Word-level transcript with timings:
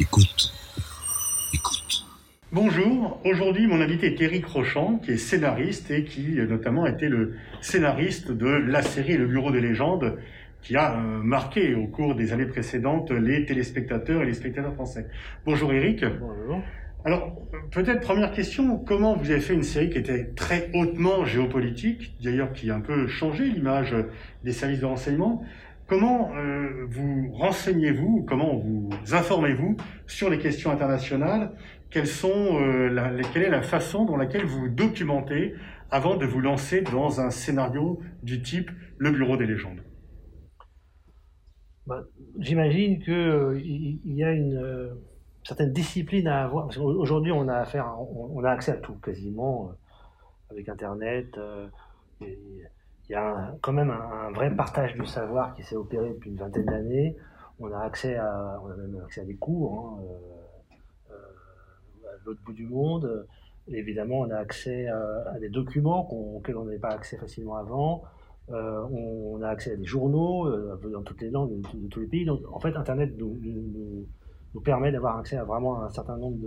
Écoute. 0.00 0.50
Écoute. 1.52 2.06
Bonjour, 2.52 3.20
aujourd'hui 3.26 3.66
mon 3.66 3.82
invité 3.82 4.06
est 4.06 4.20
Éric 4.22 4.46
Rochant, 4.46 4.96
qui 4.96 5.10
est 5.10 5.18
scénariste 5.18 5.90
et 5.90 6.04
qui 6.04 6.36
notamment 6.48 6.84
a 6.84 6.90
été 6.90 7.06
le 7.06 7.34
scénariste 7.60 8.32
de 8.32 8.46
la 8.46 8.80
série 8.80 9.18
Le 9.18 9.26
Bureau 9.26 9.50
des 9.50 9.60
légendes, 9.60 10.16
qui 10.62 10.74
a 10.74 10.94
euh, 10.94 11.20
marqué 11.22 11.74
au 11.74 11.86
cours 11.86 12.14
des 12.14 12.32
années 12.32 12.46
précédentes 12.46 13.10
les 13.10 13.44
téléspectateurs 13.44 14.22
et 14.22 14.24
les 14.24 14.32
spectateurs 14.32 14.72
français. 14.72 15.06
Bonjour 15.44 15.70
Éric. 15.70 16.02
Bonjour. 16.18 16.62
Alors, 17.04 17.36
peut-être 17.70 18.00
première 18.00 18.32
question, 18.32 18.78
comment 18.78 19.16
vous 19.16 19.30
avez 19.30 19.40
fait 19.40 19.54
une 19.54 19.62
série 19.62 19.90
qui 19.90 19.98
était 19.98 20.32
très 20.34 20.70
hautement 20.72 21.26
géopolitique, 21.26 22.14
d'ailleurs 22.22 22.54
qui 22.54 22.70
a 22.70 22.74
un 22.74 22.80
peu 22.80 23.06
changé 23.06 23.44
l'image 23.44 23.94
des 24.44 24.52
services 24.52 24.80
de 24.80 24.86
renseignement? 24.86 25.44
Comment 25.90 26.32
euh, 26.36 26.86
vous 26.88 27.32
renseignez-vous, 27.32 28.24
comment 28.28 28.54
vous 28.54 28.90
informez-vous 29.10 29.76
sur 30.06 30.30
les 30.30 30.38
questions 30.38 30.70
internationales? 30.70 31.50
Euh, 31.96 33.22
Quelle 33.32 33.42
est 33.42 33.50
la 33.50 33.62
façon 33.62 34.04
dans 34.04 34.16
laquelle 34.16 34.44
vous 34.46 34.68
documentez 34.68 35.56
avant 35.90 36.16
de 36.16 36.24
vous 36.24 36.38
lancer 36.38 36.82
dans 36.82 37.20
un 37.20 37.30
scénario 37.30 37.98
du 38.22 38.40
type 38.40 38.70
Le 38.98 39.10
Bureau 39.10 39.36
des 39.36 39.46
légendes? 39.46 39.80
Bah, 41.88 42.04
J'imagine 42.38 43.02
qu'il 43.02 43.12
euh, 43.12 43.60
y 43.60 44.22
a 44.22 44.30
une 44.30 44.94
certaine 45.42 45.72
discipline 45.72 46.28
à 46.28 46.44
avoir. 46.44 46.68
Aujourd'hui, 46.78 47.32
on 47.32 47.48
a 47.48 47.66
accès 48.48 48.70
à 48.70 48.76
tout 48.76 48.94
quasiment 49.00 49.72
avec 50.52 50.68
Internet. 50.68 51.36
Et, 52.20 52.38
il 53.10 53.14
y 53.14 53.16
a 53.16 53.56
quand 53.60 53.72
même 53.72 53.90
un, 53.90 54.30
vrai 54.30 54.54
partage 54.54 54.94
du 54.94 55.04
savoir 55.04 55.52
qui 55.56 55.64
s'est 55.64 55.74
opéré 55.74 56.10
depuis 56.10 56.30
une 56.30 56.36
vingtaine 56.36 56.64
d'années. 56.64 57.16
On 57.58 57.72
a 57.72 57.80
accès 57.80 58.14
à, 58.14 58.60
on 58.62 58.70
a 58.70 58.76
même 58.76 59.02
accès 59.04 59.22
à 59.22 59.24
des 59.24 59.34
cours 59.34 59.98
hein, 59.98 60.02
euh, 60.04 61.14
euh, 61.14 62.08
à 62.08 62.24
l'autre 62.24 62.40
bout 62.44 62.52
du 62.52 62.66
monde. 62.66 63.26
évidemment, 63.66 64.20
on 64.20 64.30
a 64.30 64.36
accès 64.36 64.86
à, 64.86 65.40
des 65.40 65.48
documents 65.48 66.08
auxquels 66.08 66.56
on 66.56 66.64
n'avait 66.64 66.78
pas 66.78 66.90
accès 66.90 67.16
facilement 67.16 67.56
avant. 67.56 68.04
Euh, 68.50 68.84
on, 68.92 69.42
a 69.42 69.48
accès 69.48 69.72
à 69.72 69.76
des 69.76 69.84
journaux 69.84 70.48
dans 70.76 71.02
toutes 71.02 71.20
les 71.20 71.30
langues 71.30 71.60
de, 71.60 71.88
tous 71.88 71.98
les 71.98 72.06
pays. 72.06 72.24
Donc, 72.24 72.42
en 72.52 72.60
fait, 72.60 72.76
Internet 72.76 73.12
nous, 73.18 74.06
permet 74.62 74.92
d'avoir 74.92 75.18
accès 75.18 75.36
à 75.36 75.42
vraiment 75.42 75.82
un 75.82 75.90
certain 75.90 76.16
nombre 76.16 76.38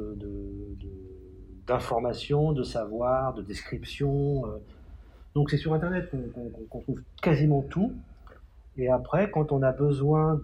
d'informations, 1.67 2.53
de, 2.53 2.63
savoirs, 2.63 3.33
de 3.33 3.41
descriptions. 3.41 4.43
Donc 5.35 5.49
c'est 5.49 5.57
sur 5.57 5.73
Internet 5.73 6.09
qu'on 6.69 6.79
trouve 6.79 7.01
quasiment 7.21 7.61
tout. 7.61 7.93
Et 8.77 8.89
après, 8.89 9.29
quand 9.29 9.51
on 9.51 9.61
a 9.61 9.71
besoin 9.71 10.41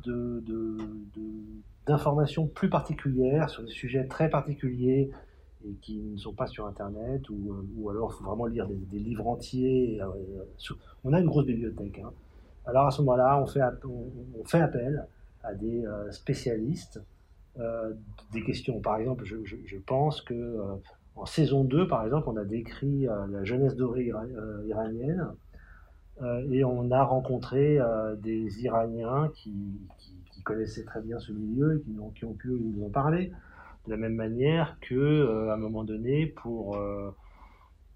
d'informations 1.87 2.47
plus 2.47 2.69
particulières 2.69 3.49
sur 3.49 3.63
des 3.63 3.71
sujets 3.71 4.05
très 4.05 4.29
particuliers 4.29 5.11
et 5.65 5.73
qui 5.81 5.97
ne 5.97 6.17
sont 6.17 6.33
pas 6.33 6.47
sur 6.47 6.65
Internet, 6.67 7.29
ou, 7.29 7.65
ou 7.77 7.89
alors 7.89 8.13
il 8.13 8.17
faut 8.17 8.23
vraiment 8.23 8.45
lire 8.45 8.67
des, 8.67 8.99
livres 8.99 9.27
entiers. 9.27 9.99
Euh, 10.01 10.77
on 11.03 11.13
a 11.13 11.19
une 11.19 11.25
grosse 11.25 11.45
bibliothèque. 11.45 11.99
Hein. 11.99 12.11
Alors 12.65 12.87
à 12.87 12.91
ce 12.91 13.01
moment-là, 13.01 13.41
on 13.41 13.45
fait, 14.45 14.61
appel 14.61 15.05
à 15.43 15.53
des 15.53 15.85
euh, 15.85 16.11
spécialistes 16.11 17.01
euh, 17.59 17.93
des 18.31 18.43
questions. 18.43 18.79
Par 18.79 18.97
exemple, 18.97 19.25
je 19.25 19.77
pense 19.85 20.21
que 20.21 20.59
en 21.20 21.25
saison 21.25 21.64
2, 21.64 21.88
par 21.88 22.06
exemple, 22.06 22.30
on 22.30 22.38
a 22.38 22.45
décrit 22.45 23.08
euh, 23.08 23.28
la 23.30 23.44
jeunesse 23.44 23.75
dorée 23.75 24.12
euh, 24.12 24.64
iranienne 24.67 25.28
euh, 26.22 26.42
et 26.52 26.64
on 26.64 26.92
a 26.92 27.03
rencontré 27.03 27.80
des 28.22 28.64
Iraniens 28.64 29.30
qui, 29.34 29.53
connaissaient 30.45 30.86
très 30.86 31.02
bien 31.02 31.20
ce 31.20 31.31
milieu 31.31 31.75
et 31.75 32.13
qui 32.16 32.25
ont, 32.25 32.34
pu 32.34 32.47
nous 32.50 32.85
en 32.85 32.90
parler. 32.90 33.31
De 33.85 33.91
la 33.91 33.97
même 33.97 34.16
manière 34.16 34.78
que, 34.81 35.50
à 35.50 35.53
un 35.53 35.58
moment 35.58 35.84
donné, 35.84 36.25
pour, 36.25 36.79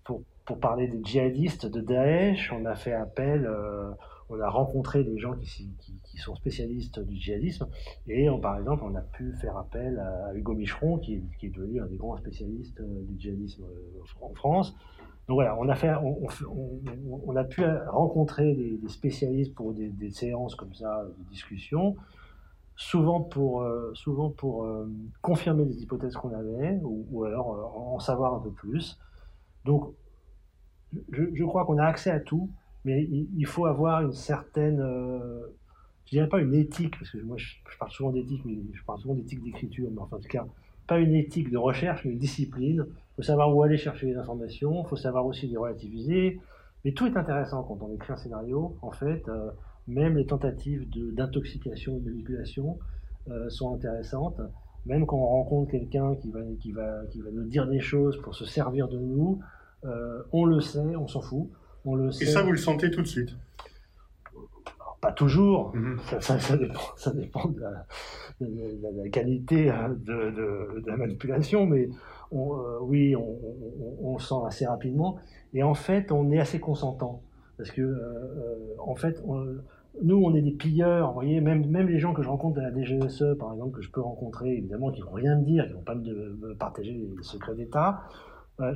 pour, 0.04 0.60
parler 0.60 0.88
des 0.88 1.02
djihadistes 1.04 1.66
de 1.66 1.82
Daesh, 1.82 2.52
on 2.52 2.66
a 2.66 2.76
fait 2.76 2.94
appel 2.94 3.50
on 4.30 4.40
a 4.40 4.50
rencontré 4.50 5.04
des 5.04 5.18
gens 5.18 5.36
qui, 5.36 5.70
sont 6.18 6.36
spécialistes 6.36 7.00
du 7.00 7.18
djihadisme 7.18 7.68
et 8.08 8.30
par 8.42 8.58
exemple 8.58 8.84
on 8.86 8.96
a 8.96 9.02
pu 9.02 9.34
faire 9.42 9.58
appel 9.58 10.00
à, 10.00 10.34
Hugo 10.34 10.54
Micheron 10.54 10.98
qui 11.00 11.16
est, 11.42 11.50
devenu 11.50 11.82
un 11.82 11.88
des 11.88 11.98
grands 11.98 12.18
spécialistes 12.18 12.80
euh, 12.80 13.04
du 13.04 13.20
djihadisme 13.20 13.64
euh, 13.64 14.26
en 14.26 14.34
France. 14.34 14.76
Donc 15.28 15.36
voilà, 15.36 15.58
on 15.58 15.70
a, 15.70 17.44
pu 17.46 17.64
rencontrer 17.88 18.56
des, 18.56 18.90
spécialistes 18.90 19.56
pour 19.56 19.74
des, 19.74 20.12
séances 20.12 20.54
comme 20.56 20.74
ça 20.74 21.06
de 21.18 21.30
discussion, 21.30 21.96
souvent 22.76 23.22
pour, 23.22 23.62
euh, 23.64 23.94
confirmer 25.22 25.64
les 25.64 25.82
hypothèses 25.82 26.16
qu'on 26.16 26.34
avait 26.34 26.78
ou, 26.84 27.24
alors 27.24 27.48
en 27.78 28.00
savoir 28.00 28.34
un 28.34 28.40
peu 28.40 28.52
plus. 28.52 29.00
Donc 29.64 29.94
je 31.12 31.44
crois 31.46 31.66
qu'on 31.66 31.78
a 31.78 31.86
accès 31.86 32.12
à 32.12 32.20
tout 32.20 32.50
mais 32.86 33.08
il, 33.10 33.46
faut 33.46 33.66
avoir 33.66 34.02
une 34.02 34.14
certaine, 34.14 34.80
euh, 34.82 35.48
je 36.06 36.12
dirais 36.12 36.28
pas 36.28 36.40
une 36.40 36.54
éthique, 36.54 36.98
parce 36.98 37.12
que 37.12 37.20
moi 37.20 37.38
je, 37.38 37.56
parle 37.80 37.92
souvent 37.92 38.12
d'éthique, 38.12 38.42
mais 38.46 38.58
je 38.74 38.84
parle 38.84 39.00
souvent 39.00 39.16
d'éthique 39.16 39.44
d'écriture, 39.44 39.90
mais 39.92 40.00
enfin 40.00 40.18
en 40.18 40.20
tout 40.20 40.28
cas, 40.28 40.46
pas 40.88 41.00
une 41.00 41.16
éthique 41.16 41.50
de 41.50 41.58
recherche, 41.58 42.04
mais 42.06 42.12
une 42.12 42.20
discipline. 42.20 42.86
Il 42.88 43.16
faut 43.18 43.22
savoir 43.22 43.56
où 43.56 43.64
aller 43.64 43.78
chercher 43.78 44.08
les 44.08 44.18
informations, 44.18 44.84
il 44.84 44.88
faut 44.88 44.96
savoir 44.96 45.26
aussi 45.26 45.48
les 45.48 45.58
relativiser. 45.58 46.40
Mais 46.84 46.92
tout 46.92 47.08
est 47.08 47.16
intéressant 47.16 47.64
quand 47.64 47.78
on 47.82 47.94
écrit 47.94 48.12
un 48.12 48.18
scénario, 48.18 48.76
en 48.82 48.92
fait. 48.92 49.28
Euh, 49.30 49.52
même 49.88 50.18
les 50.18 50.26
tentatives 50.26 50.88
d'intoxication, 51.14 51.98
de, 51.98 52.10
manipulation 52.10 52.80
euh, 53.30 53.50
sont 53.50 53.74
intéressantes. 53.74 54.40
Même 54.86 55.06
quand 55.06 55.18
on 55.18 55.28
rencontre 55.28 55.72
quelqu'un 55.72 56.16
qui 56.16 56.30
va, 56.32 56.40
qui, 56.60 56.72
va, 56.72 57.06
qui 57.12 57.22
va 57.22 57.32
nous 57.32 57.44
dire 57.44 57.68
des 57.68 57.80
choses 57.80 58.18
pour 58.22 58.36
se 58.36 58.46
servir 58.46 58.88
de 58.88 58.98
nous, 58.98 59.40
euh, 59.86 60.24
on 60.32 60.46
le 60.46 60.60
sait, 60.60 60.96
on 60.96 61.08
s'en 61.08 61.22
fout. 61.22 61.50
Et 62.22 62.26
ça, 62.26 62.44
vous 62.44 62.52
le 62.52 62.58
sentez 62.58 62.92
tout 62.92 63.02
de 63.02 63.08
suite 63.08 63.36
Pas 65.02 65.12
toujours. 65.12 65.76
Mhm. 65.76 66.00
ça, 66.22 66.38
dépend, 67.12 67.50
de, 67.50 67.62
la, 67.62 69.10
qualité 69.10 69.70
hein, 69.70 69.96
de, 70.06 70.82
la 70.86 70.96
manipulation, 70.96 71.66
mais 71.66 71.90
euh, 72.32 72.80
oui, 72.82 73.16
on, 73.16 74.14
le 74.14 74.22
sent 74.22 74.36
assez 74.48 74.66
rapidement. 74.66 75.18
Et 75.54 75.64
en 75.64 75.74
fait, 75.74 76.12
on 76.12 76.32
est 76.32 76.40
assez 76.40 76.60
consentant. 76.60 77.22
Parce 77.58 77.72
que, 77.72 77.82
euh, 77.82 77.96
euh, 77.96 78.56
en 78.80 78.96
fait, 78.96 79.22
nous, 80.02 80.16
on 80.16 80.34
est 80.36 80.42
des 80.42 80.52
pilleurs. 80.52 81.10
Vous 81.10 81.16
voyez, 81.16 81.42
même, 81.42 81.68
même 81.68 81.88
les 81.88 82.00
gens 82.00 82.14
que 82.14 82.24
je 82.24 82.30
rencontre 82.30 82.60
à 82.60 82.64
la 82.64 82.72
DGSE, 82.72 83.38
par 83.38 83.52
exemple, 83.52 83.78
que 83.78 83.82
je 83.82 83.92
peux 83.92 84.02
rencontrer, 84.02 84.54
évidemment, 84.54 84.90
qui 84.90 85.02
vont 85.02 85.12
rien 85.12 85.36
me 85.36 85.44
dire, 85.44 85.68
qui 85.68 85.74
vont 85.74 85.82
pas 85.82 85.96
me, 85.96 86.56
partager 86.56 86.94
les 86.94 87.24
secrets 87.24 87.56
d'État, 87.56 88.04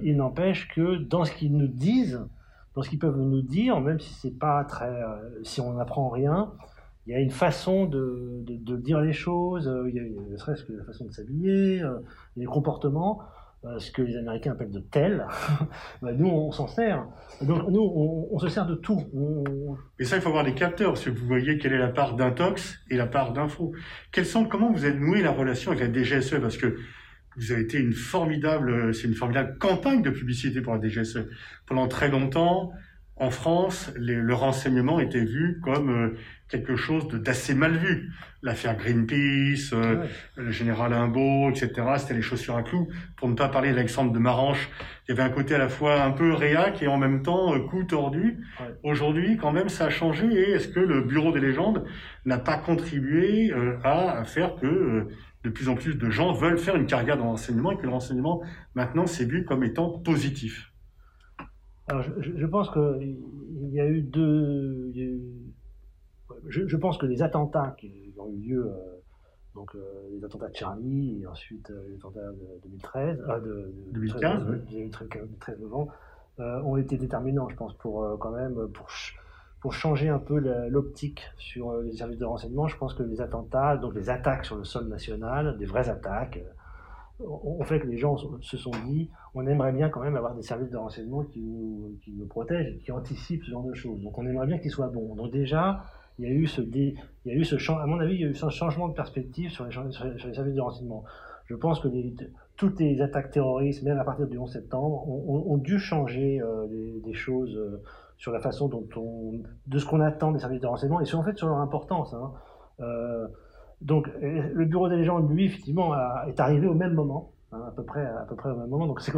il 0.04 0.18
n'empêche 0.18 0.68
que 0.70 0.98
dans 0.98 1.24
ce 1.24 1.32
qu'ils 1.32 1.56
nous 1.56 1.68
disent, 1.68 2.20
ce 2.84 2.90
qu'ils 2.90 3.00
peuvent 3.00 3.18
nous 3.18 3.42
dire, 3.42 3.82
même 3.82 4.00
si 4.00 4.14
c'est 4.14 4.38
pas 4.38 4.64
très, 4.64 4.86
euh, 4.86 5.44
si 5.44 5.62
on 5.62 5.74
n'apprend 5.74 6.10
rien, 6.10 6.52
il 7.06 7.14
y 7.14 7.16
a 7.16 7.20
une 7.20 7.32
façon 7.32 7.86
de, 7.86 8.44
de, 8.46 8.76
dire 8.76 9.00
les 9.00 9.14
choses, 9.14 9.68
euh, 9.68 9.90
il 9.90 9.96
y 9.96 10.00
a 10.00 10.04
ne 10.04 10.38
serait-ce 10.38 10.64
que 10.64 10.74
la 10.74 10.84
façon 10.84 11.06
de 11.06 11.12
s'habiller, 11.12 11.82
euh, 11.82 12.00
les 12.36 12.46
comportements, 12.46 13.22
ce 13.80 13.92
que 13.92 14.02
les 14.02 14.16
Américains 14.16 14.52
appellent 14.52 14.72
de 14.72 14.80
tel. 14.80 15.28
Bah, 16.02 16.14
nous, 16.14 16.28
on, 16.28 16.52
s'en 16.52 16.68
sert. 16.68 17.06
Nous, 17.42 17.56
on, 17.56 18.40
se 18.40 18.48
sert 18.48 18.66
de 18.66 18.76
tout. 18.76 19.04
Et 20.00 20.06
ça, 20.06 20.16
il 20.16 20.22
faut 20.22 20.30
avoir 20.30 20.46
des 20.46 20.54
capteurs, 20.54 20.94
que 20.94 21.10
vous 21.10 21.26
voyez 21.26 21.58
quelle 21.58 21.74
est 21.74 21.80
la 21.80 21.90
part 21.90 22.16
d'intox 22.16 22.80
et 22.90 22.96
la 22.96 23.08
part 23.08 23.34
d'info. 23.34 23.74
sont, 24.24 24.46
comment 24.46 24.72
vous 24.72 24.86
avez 24.86 24.98
noué 24.98 25.22
la 25.22 25.32
relation 25.32 25.72
avec 25.72 25.84
la 25.84 25.92
DGSE 25.92 26.40
Parce 26.40 26.56
que 26.56 26.78
vous 27.38 27.52
avez 27.52 27.62
été 27.62 27.78
une 27.78 27.94
formidable, 27.94 28.94
c'est 28.94 29.08
une 29.08 29.14
formidable 29.14 29.58
campagne 29.60 30.02
de 30.02 30.10
publicité 30.10 30.62
pour 30.62 30.74
la 30.74 30.82
DGSE. 30.82 31.20
Pendant 31.66 31.88
très 31.88 32.10
longtemps, 32.10 32.74
en 33.20 33.32
France, 33.32 33.92
le 33.96 34.34
renseignement 34.34 35.00
était 35.00 35.26
vu 35.26 35.60
comme 35.64 35.90
euh, 35.90 36.18
quelque 36.50 36.76
chose 36.76 37.08
d'assez 37.08 37.56
mal 37.56 37.76
vu. 37.76 38.12
L'affaire 38.44 38.78
Greenpeace, 38.78 39.74
euh, 39.74 40.06
le 40.36 40.52
général 40.52 40.94
Imbeau, 40.94 41.50
etc., 41.50 41.72
c'était 41.98 42.14
les 42.14 42.22
chaussures 42.22 42.56
à 42.56 42.62
clous. 42.62 42.88
Pour 43.16 43.28
ne 43.28 43.34
pas 43.34 43.50
parler 43.50 43.72
d'Alexandre 43.72 44.12
de 44.12 44.20
Maranche, 44.20 44.70
il 45.08 45.16
y 45.16 45.20
avait 45.20 45.28
un 45.28 45.34
côté 45.34 45.56
à 45.56 45.58
la 45.58 45.68
fois 45.68 46.04
un 46.04 46.12
peu 46.12 46.32
réac 46.34 46.84
et 46.84 46.88
en 46.88 46.98
même 46.98 47.24
temps 47.24 47.56
euh, 47.56 47.60
coup 47.60 47.84
tordu. 47.86 48.38
Aujourd'hui, 48.84 49.36
quand 49.38 49.52
même, 49.52 49.70
ça 49.70 49.86
a 49.86 49.90
changé. 49.90 50.28
Et 50.32 50.52
est-ce 50.52 50.68
que 50.68 50.80
le 50.80 51.02
Bureau 51.02 51.32
des 51.32 51.42
légendes 51.42 51.86
n'a 52.26 52.38
pas 52.38 52.58
contribué 52.58 53.52
à 53.84 54.24
faire 54.26 54.56
que 54.58 55.08
de 55.48 55.54
plus 55.54 55.70
en 55.70 55.76
plus 55.76 55.96
de 55.96 56.10
gens 56.10 56.34
veulent 56.34 56.58
faire 56.58 56.76
une 56.76 56.88
carrière 56.88 57.18
dans 57.18 57.26
l'enseignement 57.26 57.72
et 57.72 57.78
que 57.78 57.84
le 57.84 57.90
renseignement, 57.90 58.42
maintenant, 58.76 59.08
c'est 59.08 59.24
vu 59.24 59.46
comme 59.46 59.64
étant 59.64 59.98
positif 60.00 60.74
Alors, 61.88 62.04
je, 62.20 62.46
pense 62.46 62.70
qu'il 62.70 63.18
y 63.72 63.80
a 63.80 63.88
eu 63.88 64.02
deux. 64.02 64.92
je, 66.48 66.76
pense 66.76 66.98
que 66.98 67.06
les 67.06 67.22
attentats 67.22 67.76
qui 67.80 68.14
ont 68.18 68.30
eu 68.30 68.40
lieu, 68.40 68.66
euh, 68.68 68.74
donc 69.56 69.74
euh, 69.76 69.80
les 70.12 70.24
attentats 70.26 70.50
de 70.50 70.56
Charlie 70.56 71.22
et 71.22 71.28
ensuite 71.28 71.72
euh, 71.72 71.88
les 71.88 71.96
attentats 71.96 72.30
de 72.32 72.60
2013, 72.64 73.18
de, 73.46 73.74
2015, 73.94 74.46
2013, 74.70 75.60
novembre, 75.62 75.94
ont 76.40 76.78
été 76.78 76.98
déterminants, 76.98 77.50
je 77.50 77.56
pense, 77.56 77.74
pour 77.78 78.18
quand 78.20 78.32
même 78.32 78.68
pour 78.68 78.88
pour 79.60 79.74
changer 79.74 80.10
un 80.10 80.20
peu 80.20 80.38
l'optique 80.70 81.24
sur 81.38 81.82
les 81.82 81.94
services 81.94 82.20
de 82.20 82.26
renseignement. 82.26 82.68
Je 82.68 82.78
pense 82.78 82.94
que 82.94 83.04
les 83.04 83.22
attentats, 83.22 83.78
donc 83.78 83.96
les 83.96 84.10
attaques 84.10 84.46
sur 84.46 84.56
le 84.56 84.64
sol 84.64 84.88
national, 84.88 85.58
des 85.58 85.66
vraies 85.66 85.90
attaques, 85.90 86.40
ont 87.20 87.64
fait 87.64 87.80
que 87.80 87.88
les 87.88 87.98
gens 87.98 88.16
se 88.42 88.58
sont 88.58 88.72
dit 88.86 89.10
on 89.34 89.48
aimerait 89.48 89.72
bien 89.72 89.90
quand 89.90 90.02
même 90.02 90.16
avoir 90.16 90.36
des 90.36 90.42
services 90.42 90.70
de 90.70 90.78
renseignement 90.78 91.24
qui 91.24 91.42
nous, 91.42 91.98
qui 92.04 92.12
protègent, 92.30 92.78
qui 92.80 92.92
anticipent 92.92 93.44
ce 93.44 93.52
genre 93.52 93.64
de 93.64 93.74
choses. 93.74 94.02
Donc 94.02 94.18
on 94.18 94.26
aimerait 94.26 94.48
bien 94.48 94.60
qu'ils 94.60 94.72
soient 94.72 94.88
bons. 94.88 95.16
Donc 95.16 95.32
déjà, 95.32 95.84
il 96.20 96.26
y 96.26 96.28
a 96.28 96.32
eu 96.32 96.48
ce, 96.48 96.62
il 96.62 96.96
y 97.26 97.32
a 97.32 97.34
eu 97.34 97.44
ce 97.44 97.72
à 97.72 97.86
mon 97.86 98.00
avis, 98.00 98.16
il 98.16 98.22
y 98.22 98.26
a 98.26 98.28
eu 98.28 98.36
ce 98.36 98.50
changement 98.50 98.88
de 98.88 98.94
perspective 98.94 99.52
sur 99.52 99.66
les, 99.66 99.72
services 99.72 100.56
de 100.56 100.62
renseignement. 100.62 101.04
Je 101.46 101.56
pense 101.56 101.80
que 101.80 101.88
toutes 102.58 102.80
les 102.80 103.02
attaques 103.02 103.32
terroristes, 103.32 103.84
même 103.84 104.00
à 104.00 104.04
partir 104.04 104.28
du 104.28 104.38
11 104.38 104.52
septembre, 104.52 105.08
ont, 105.08 105.58
dû 105.58 105.80
changer 105.80 106.42
euh, 106.42 106.68
des, 106.68 107.14
choses 107.14 107.56
euh, 107.56 107.82
sur 108.18 108.32
la 108.32 108.40
façon 108.40 108.68
dont 108.68 108.88
on, 108.96 109.42
de 109.68 109.80
ce 109.80 109.86
qu'on 109.86 110.02
attend 110.02 110.32
des 110.32 110.40
services 110.40 110.62
de 110.62 110.68
renseignement 110.68 111.00
et 111.02 111.06
sur 111.06 111.20
en 111.20 111.24
fait 111.24 111.38
sur 111.38 111.48
leur 111.48 111.60
importance. 111.60 112.14
Hein. 112.14 112.34
Euh, 112.80 113.28
donc, 113.82 114.10
le 114.22 114.66
bureau 114.66 114.90
des 114.90 114.98
légendes, 114.98 115.30
lui, 115.30 115.46
effectivement, 115.46 115.94
est 116.28 116.40
arrivé 116.40 116.68
au 116.68 116.74
même 116.74 116.94
moment. 116.94 117.32
Hein, 117.52 117.62
à, 117.68 117.72
peu 117.72 117.84
près, 117.84 118.06
à 118.06 118.26
peu 118.28 118.36
près 118.36 118.50
au 118.50 118.58
même 118.58 118.70
moment. 118.70 118.88
Donc, 118.88 119.00
c'est 119.02 119.12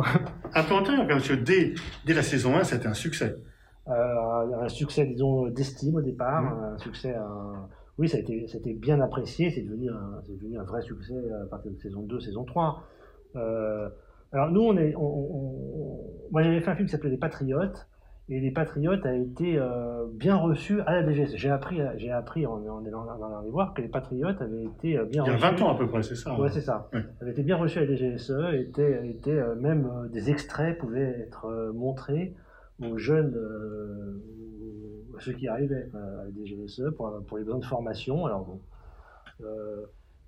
peu 0.63 0.75
intéressant, 0.75 1.07
parce 1.07 1.27
que 1.27 1.33
dès, 1.33 1.73
dès 2.05 2.13
la 2.13 2.21
saison 2.21 2.55
1, 2.55 2.63
c'était 2.65 2.87
un 2.87 2.93
succès. 2.93 3.37
Euh, 3.87 4.61
un 4.61 4.69
succès, 4.69 5.05
disons, 5.05 5.47
d'estime 5.47 5.95
au 5.95 6.01
départ. 6.01 6.43
Mmh. 6.43 6.73
Un 6.75 6.77
succès. 6.77 7.15
Oui, 7.97 8.07
ça 8.07 8.17
a, 8.17 8.19
été, 8.19 8.47
ça 8.47 8.57
a 8.57 8.59
été 8.59 8.73
bien 8.73 9.01
apprécié. 9.01 9.49
C'est 9.49 9.61
devenu, 9.61 9.89
un, 9.89 10.21
devenu 10.27 10.59
un 10.59 10.63
vrai 10.63 10.81
succès 10.81 11.15
à 11.41 11.45
partir 11.47 11.71
de 11.71 11.77
saison 11.77 12.01
2, 12.01 12.19
saison 12.19 12.43
3. 12.43 12.83
Euh, 13.35 13.89
alors, 14.31 14.51
nous, 14.51 14.61
on 14.61 14.77
est. 14.77 14.93
On, 14.95 15.99
Moi, 16.31 16.43
j'avais 16.43 16.61
fait 16.61 16.69
un 16.69 16.75
film 16.75 16.87
qui 16.87 16.91
s'appelait 16.91 17.09
Les 17.09 17.17
Patriotes. 17.17 17.87
Et 18.31 18.39
les 18.39 18.51
Patriotes 18.51 19.03
a 19.07 19.15
été 19.15 19.57
euh, 19.57 20.05
bien 20.13 20.35
reçu 20.35 20.81
à 20.81 20.93
la 20.93 21.03
DGS. 21.03 21.35
J'ai 21.35 21.49
appris, 21.49 21.79
j'ai 21.97 22.11
appris 22.11 22.45
en, 22.45 22.63
en, 22.63 22.85
allant 22.85 23.41
les 23.41 23.49
voir 23.49 23.73
que 23.73 23.81
les 23.81 23.87
Patriotes 23.87 24.39
avaient 24.39 24.65
été 24.65 24.97
euh, 24.97 25.05
bien 25.05 25.23
reçus. 25.23 25.35
Il 25.35 25.41
y 25.41 25.43
a 25.43 25.51
20 25.51 25.61
ans 25.63 25.73
à 25.73 25.77
peu 25.77 25.87
près, 25.87 26.03
c'est 26.03 26.15
ça 26.15 26.39
Oui, 26.39 26.47
c'est 26.51 26.61
ça. 26.61 26.89
Ouais. 26.93 27.03
Avaient 27.21 27.31
été 27.31 27.41
bien 27.41 27.57
reçus 27.57 27.79
à 27.79 27.85
la 27.85 27.95
DGSE. 27.95 28.33
Étaient, 28.53 29.09
étaient 29.09 29.31
euh, 29.31 29.55
même 29.55 30.09
des 30.13 30.29
extraits 30.29 30.77
pouvaient 30.77 31.25
être 31.27 31.71
montrés 31.73 32.35
aux 32.83 32.99
jeunes, 32.99 33.35
à 35.17 35.21
ceux 35.21 35.33
qui 35.33 35.47
arrivaient 35.47 35.89
à 35.95 36.25
la 36.25 36.31
DGSE 36.31 36.93
pour, 36.95 37.11
pour 37.27 37.37
les 37.39 37.43
besoins 37.43 37.59
de 37.59 37.65
formation. 37.65 38.27
Alors 38.27 38.45
bon. 38.45 38.61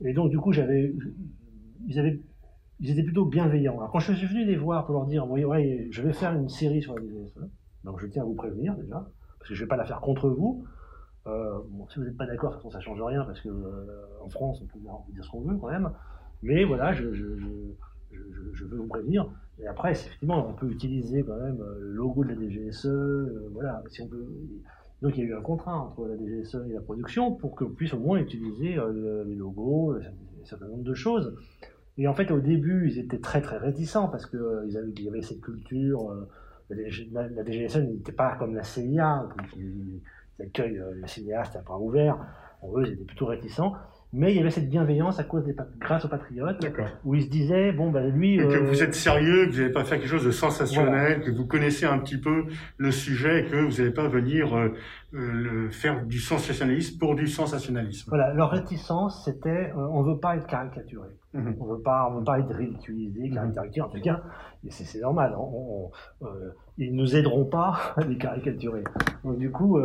et 0.03 0.13
donc, 0.13 0.31
du 0.31 0.39
coup, 0.39 0.51
j'avais, 0.51 0.93
ils 1.87 1.99
avaient 1.99 2.19
ils 2.79 2.89
étaient 2.89 3.03
plutôt 3.03 3.25
bienveillants. 3.25 3.77
Alors, 3.77 3.91
quand 3.91 3.99
je 3.99 4.11
suis 4.11 4.25
venu 4.25 4.43
les 4.43 4.57
voir 4.57 4.85
pour 4.87 4.95
leur 4.95 5.05
dire, 5.05 5.29
oui, 5.29 5.45
ouais, 5.45 5.87
je 5.91 6.01
vais 6.01 6.13
faire 6.13 6.33
une 6.33 6.49
série 6.49 6.81
sur 6.81 6.95
la 6.95 7.01
DGSE, 7.03 7.47
donc 7.83 7.99
je 7.99 8.07
tiens 8.07 8.23
à 8.23 8.25
vous 8.25 8.35
prévenir 8.35 8.75
déjà, 8.75 9.07
parce 9.39 9.49
que 9.49 9.55
je 9.55 9.61
ne 9.61 9.65
vais 9.65 9.69
pas 9.69 9.77
la 9.77 9.85
faire 9.85 10.01
contre 10.01 10.29
vous. 10.29 10.65
Euh, 11.27 11.59
si 11.89 11.99
vous 11.99 12.05
n'êtes 12.05 12.17
pas 12.17 12.25
d'accord, 12.25 12.51
de 12.51 12.55
toute 12.55 12.63
façon, 12.63 12.71
ça 12.71 12.79
ne 12.79 12.83
change 12.83 13.01
rien, 13.01 13.23
parce 13.23 13.41
qu'en 13.41 13.49
euh, 13.49 14.29
France, 14.29 14.61
on 14.63 14.65
peut 14.65 14.79
dire 15.13 15.23
ce 15.23 15.29
qu'on 15.29 15.41
veut 15.41 15.57
quand 15.57 15.69
même. 15.69 15.91
Mais 16.41 16.63
voilà, 16.63 16.93
je, 16.93 17.13
je, 17.13 17.37
je, 17.37 17.47
je, 18.53 18.65
veux 18.65 18.77
vous 18.77 18.87
prévenir. 18.87 19.27
Et 19.59 19.67
après, 19.67 19.91
effectivement, 19.91 20.47
on 20.49 20.53
peut 20.53 20.69
utiliser 20.69 21.23
quand 21.23 21.37
même 21.37 21.61
euh, 21.61 21.79
le 21.79 21.91
logo 21.91 22.23
de 22.23 22.29
la 22.29 22.35
DGSE. 22.35 22.87
Voilà. 23.53 23.83
Donc 25.01 25.17
il 25.17 25.19
y 25.19 25.23
a 25.23 25.29
eu 25.29 25.35
un 25.35 25.41
contrat 25.41 25.77
entre 25.77 26.07
la 26.07 26.17
DGSE 26.17 26.57
et 26.69 26.73
la 26.73 26.81
production 26.81 27.33
pour 27.33 27.55
qu'on 27.55 27.69
puisse 27.69 27.93
au 27.93 27.99
moins 27.99 28.17
utiliser 28.17 28.77
les 29.25 29.35
logos, 29.35 29.93
un 29.93 30.45
certain 30.45 30.67
nombre 30.67 30.83
de 30.83 30.93
choses. 30.93 31.35
Et 31.97 32.07
en 32.07 32.13
fait, 32.13 32.31
au 32.31 32.39
début, 32.39 32.89
ils 32.89 32.99
étaient 32.99 33.19
très 33.19 33.41
très 33.41 33.57
réticents 33.57 34.07
parce 34.07 34.25
qu'il 34.25 34.93
y 34.99 35.07
avait 35.07 35.21
cette 35.21 35.41
culture 35.41 36.15
la, 37.11 37.43
DGSE 37.43 37.77
n'était 37.77 38.11
pas 38.11 38.35
comme 38.37 38.55
la 38.55 38.63
CIA, 38.63 39.27
qui, 39.51 40.01
accueille 40.39 40.79
euh, 40.79 40.95
les 40.99 41.07
cinéastes 41.07 41.55
à 41.55 41.61
bras 41.61 41.77
ouverts. 41.77 42.17
eux, 42.63 42.83
ils 42.85 42.93
étaient 42.93 43.05
plutôt 43.05 43.27
réticents. 43.27 43.75
Mais 44.13 44.33
il 44.33 44.37
y 44.37 44.39
avait 44.41 44.49
cette 44.49 44.69
bienveillance 44.69 45.19
à 45.19 45.23
cause 45.23 45.45
des 45.45 45.55
grâce 45.79 46.03
aux 46.03 46.09
patriotes, 46.09 46.65
où 47.05 47.15
ils 47.15 47.23
se 47.23 47.29
disaient 47.29 47.71
bon 47.71 47.91
ben 47.91 48.09
lui 48.09 48.37
que 48.37 48.43
euh, 48.43 48.59
vous 48.59 48.83
êtes 48.83 48.93
sérieux, 48.93 49.45
que 49.45 49.51
vous 49.51 49.61
n'allez 49.61 49.71
pas 49.71 49.85
faire 49.85 49.99
quelque 49.99 50.09
chose 50.09 50.25
de 50.25 50.31
sensationnel, 50.31 51.21
que 51.21 51.31
vous 51.31 51.45
connaissez 51.45 51.85
un 51.85 51.97
petit 51.99 52.17
peu 52.17 52.45
le 52.77 52.91
sujet, 52.91 53.41
et 53.41 53.45
que 53.45 53.55
vous 53.55 53.77
n'allez 53.77 53.93
pas 53.93 54.09
venir 54.09 54.53
euh, 54.53 54.73
euh, 55.13 55.69
faire 55.71 56.05
du 56.05 56.19
sensationnalisme 56.19 56.99
pour 56.99 57.15
du 57.15 57.27
sensationnalisme. 57.27 58.09
Voilà, 58.09 58.33
leur 58.33 58.51
réticence 58.51 59.23
c'était 59.23 59.71
on 59.75 60.01
veut 60.03 60.19
pas 60.19 60.35
être 60.35 60.47
caricaturé, 60.47 61.07
mhm. 61.33 61.55
on 61.61 61.65
veut 61.65 61.81
pas 61.81 62.09
on 62.11 62.19
veut 62.19 62.25
pas 62.25 62.39
être 62.39 62.53
ridiculisé, 62.53 63.29
caricaturé 63.29 63.81
en 63.81 63.89
tout 63.89 64.01
cas, 64.01 64.21
c'est 64.69 64.99
normal, 64.99 65.35
on, 65.37 65.89
ils 66.77 66.95
nous 66.95 67.15
aideront 67.15 67.45
pas 67.45 67.93
à 67.97 68.03
les 68.03 68.17
caricaturer. 68.17 68.83
Donc 69.23 69.37
du 69.37 69.51
coup, 69.51 69.79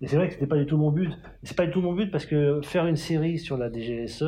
et 0.00 0.06
c'est 0.06 0.16
vrai 0.16 0.28
que 0.28 0.34
c'était 0.34 0.46
pas 0.46 0.56
du 0.56 0.66
tout 0.66 0.76
mon 0.76 0.90
but. 0.90 1.12
C'est 1.42 1.56
pas 1.56 1.66
du 1.66 1.72
tout 1.72 1.82
mon 1.82 1.92
but 1.92 2.10
parce 2.10 2.26
que 2.26 2.60
faire 2.62 2.86
une 2.86 2.96
série 2.96 3.38
sur 3.38 3.56
la 3.56 3.70
DGSE, 3.70 4.24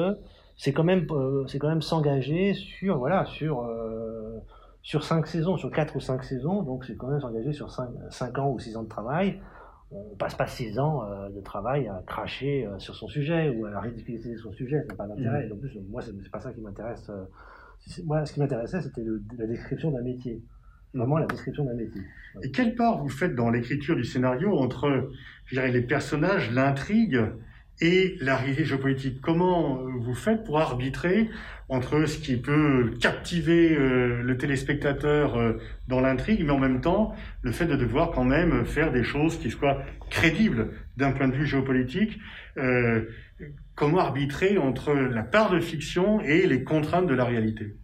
c'est 0.56 0.72
quand 0.72 0.84
même, 0.84 1.06
euh, 1.10 1.46
c'est 1.46 1.58
quand 1.58 1.68
même 1.68 1.82
s'engager 1.82 2.54
sur, 2.54 2.98
voilà, 2.98 3.24
sur, 3.24 3.62
euh, 3.62 4.38
sur 4.82 5.02
cinq 5.04 5.26
saisons, 5.26 5.56
sur 5.56 5.70
quatre 5.70 5.96
ou 5.96 6.00
cinq 6.00 6.24
saisons. 6.24 6.62
Donc 6.62 6.84
c'est 6.84 6.96
quand 6.96 7.08
même 7.08 7.20
s'engager 7.20 7.52
sur 7.52 7.70
cinq, 7.70 7.88
cinq, 8.10 8.38
ans 8.38 8.50
ou 8.50 8.58
six 8.58 8.76
ans 8.76 8.82
de 8.82 8.88
travail. 8.88 9.40
On 9.90 10.16
passe 10.16 10.34
pas 10.34 10.46
six 10.46 10.78
ans 10.78 11.04
euh, 11.04 11.30
de 11.30 11.40
travail 11.40 11.88
à 11.88 12.02
cracher 12.06 12.68
sur 12.78 12.94
son 12.94 13.08
sujet 13.08 13.50
ou 13.50 13.66
à 13.66 13.80
ridiculiser 13.80 14.36
son 14.36 14.52
sujet. 14.52 14.84
C'est 14.88 14.96
pas 14.96 15.06
d'intérêt. 15.06 15.48
Mmh. 15.48 15.52
En 15.52 15.56
plus, 15.56 15.78
moi, 15.90 16.02
c'est 16.02 16.30
pas 16.30 16.40
ça 16.40 16.52
qui 16.52 16.60
m'intéresse. 16.60 17.10
moi, 18.04 18.24
ce 18.24 18.32
qui 18.32 18.40
m'intéressait, 18.40 18.80
c'était 18.82 19.02
la 19.38 19.46
description 19.46 19.90
d'un 19.90 20.02
métier 20.02 20.42
vraiment 20.94 21.18
la 21.18 21.26
description 21.26 21.64
d'un 21.64 21.74
métier. 21.74 22.02
Et 22.42 22.50
quelle 22.50 22.74
part 22.74 23.02
vous 23.02 23.08
faites 23.08 23.34
dans 23.34 23.50
l'écriture 23.50 23.96
du 23.96 24.04
scénario 24.04 24.56
entre 24.58 25.10
je 25.46 25.56
dirais, 25.56 25.70
les 25.70 25.82
personnages, 25.82 26.50
l'intrigue 26.50 27.20
et 27.80 28.16
la 28.20 28.36
réalité 28.36 28.64
géopolitique? 28.64 29.20
Comment 29.20 29.80
vous 29.98 30.14
faites 30.14 30.44
pour 30.44 30.60
arbitrer 30.60 31.30
entre 31.68 32.04
ce 32.04 32.18
qui 32.18 32.36
peut 32.36 32.92
captiver 33.00 33.74
euh, 33.74 34.22
le 34.22 34.36
téléspectateur 34.36 35.36
euh, 35.36 35.58
dans 35.88 36.00
l'intrigue, 36.00 36.44
mais 36.44 36.52
en 36.52 36.58
même 36.58 36.80
temps 36.80 37.14
le 37.40 37.52
fait 37.52 37.66
de 37.66 37.76
devoir 37.76 38.10
quand 38.10 38.24
même 38.24 38.64
faire 38.66 38.92
des 38.92 39.02
choses 39.02 39.38
qui 39.38 39.50
soient 39.50 39.82
crédibles 40.10 40.72
d'un 40.98 41.12
point 41.12 41.28
de 41.28 41.34
vue 41.34 41.46
géopolitique 41.46 42.18
euh, 42.58 43.06
Comment 43.74 43.98
arbitrer 43.98 44.58
entre 44.58 44.92
la 44.92 45.22
part 45.22 45.50
de 45.50 45.58
fiction 45.58 46.20
et 46.20 46.46
les 46.46 46.62
contraintes 46.62 47.06
de 47.06 47.14
la 47.14 47.24
réalité? 47.24 47.74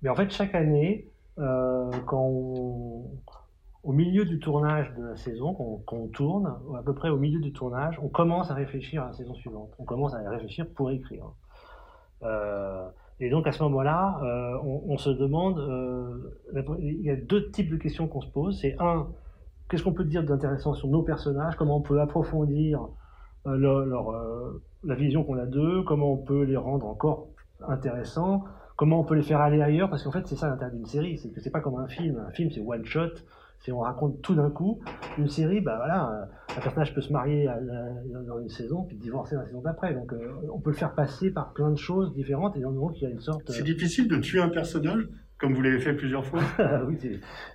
Mais 0.00 0.08
en 0.08 0.16
fait, 0.16 0.30
chaque 0.30 0.54
année, 0.54 1.06
euh, 1.38 1.90
quand 2.06 2.28
au 3.84 3.92
milieu 3.92 4.24
du 4.24 4.38
tournage 4.38 4.94
de 4.96 5.02
la 5.02 5.16
saison, 5.16 5.54
qu'on 5.54 6.08
tourne, 6.08 6.54
à 6.78 6.82
peu 6.82 6.94
près 6.94 7.08
au 7.08 7.16
milieu 7.16 7.40
du 7.40 7.52
tournage, 7.52 7.98
on 8.00 8.08
commence 8.08 8.50
à 8.50 8.54
réfléchir 8.54 9.02
à 9.02 9.06
la 9.06 9.12
saison 9.12 9.34
suivante. 9.34 9.70
On 9.78 9.84
commence 9.84 10.14
à 10.14 10.18
réfléchir 10.30 10.66
pour 10.74 10.90
écrire. 10.92 11.32
Euh, 12.22 12.88
et 13.18 13.28
donc 13.28 13.48
à 13.48 13.52
ce 13.52 13.62
moment-là, 13.64 14.20
euh, 14.22 14.58
on, 14.62 14.96
se 14.98 15.10
demande, 15.10 15.58
il 16.78 17.02
y 17.02 17.10
a 17.10 17.16
deux 17.16 17.50
types 17.50 17.70
de 17.70 17.76
questions 17.76 18.06
qu'on 18.06 18.20
se 18.20 18.30
pose. 18.30 18.60
C'est 18.60 18.76
un, 18.78 19.08
qu'est-ce 19.68 19.82
qu'on 19.82 19.92
peut 19.92 20.04
dire 20.04 20.22
d'intéressant 20.22 20.74
sur 20.74 20.86
nos 20.86 21.02
personnages? 21.02 21.56
Comment 21.56 21.78
on 21.78 21.82
peut 21.82 22.00
approfondir 22.00 22.86
leur, 23.44 24.12
la 24.84 24.94
vision 24.94 25.24
qu'on 25.24 25.38
a 25.38 25.46
d'eux? 25.46 25.82
Comment 25.82 26.12
on 26.12 26.18
peut 26.18 26.44
les 26.44 26.56
rendre 26.56 26.86
encore 26.86 27.28
intéressants? 27.66 28.44
Comment 28.82 28.98
on 28.98 29.04
peut 29.04 29.14
les 29.14 29.22
faire 29.22 29.40
aller 29.40 29.62
ailleurs 29.62 29.88
Parce 29.88 30.02
qu'en 30.02 30.10
fait, 30.10 30.26
c'est 30.26 30.34
ça 30.34 30.48
l'intérêt 30.48 30.72
d'une 30.72 30.86
série, 30.86 31.16
c'est 31.16 31.28
que 31.28 31.40
c'est 31.40 31.52
pas 31.52 31.60
comme 31.60 31.78
un 31.78 31.86
film. 31.86 32.20
Un 32.26 32.32
film, 32.32 32.50
c'est 32.50 32.60
one 32.66 32.84
shot, 32.84 33.12
c'est 33.60 33.70
on 33.70 33.78
raconte 33.78 34.20
tout 34.22 34.34
d'un 34.34 34.50
coup. 34.50 34.80
Une 35.18 35.28
série, 35.28 35.60
bah 35.60 35.76
voilà, 35.76 36.28
un 36.48 36.60
personnage 36.60 36.92
peut 36.92 37.00
se 37.00 37.12
marier 37.12 37.48
dans 38.26 38.40
une 38.40 38.48
saison 38.48 38.82
puis 38.82 38.96
divorcer 38.96 39.36
dans 39.36 39.42
la 39.42 39.46
saison 39.46 39.60
d'après. 39.60 39.94
Donc, 39.94 40.12
euh, 40.12 40.32
on 40.52 40.58
peut 40.58 40.70
le 40.70 40.76
faire 40.76 40.96
passer 40.96 41.30
par 41.30 41.52
plein 41.52 41.70
de 41.70 41.76
choses 41.76 42.12
différentes 42.12 42.56
et 42.56 42.60
donc 42.62 43.00
il 43.00 43.04
y 43.04 43.06
a 43.06 43.10
une 43.10 43.20
sorte. 43.20 43.52
C'est 43.52 43.62
difficile 43.62 44.08
de 44.08 44.16
tuer 44.16 44.40
un 44.40 44.48
personnage 44.48 45.08
comme 45.38 45.54
vous 45.54 45.62
l'avez 45.62 45.78
fait 45.78 45.94
plusieurs 45.94 46.26
fois 46.26 46.40
Oui, 46.88 46.98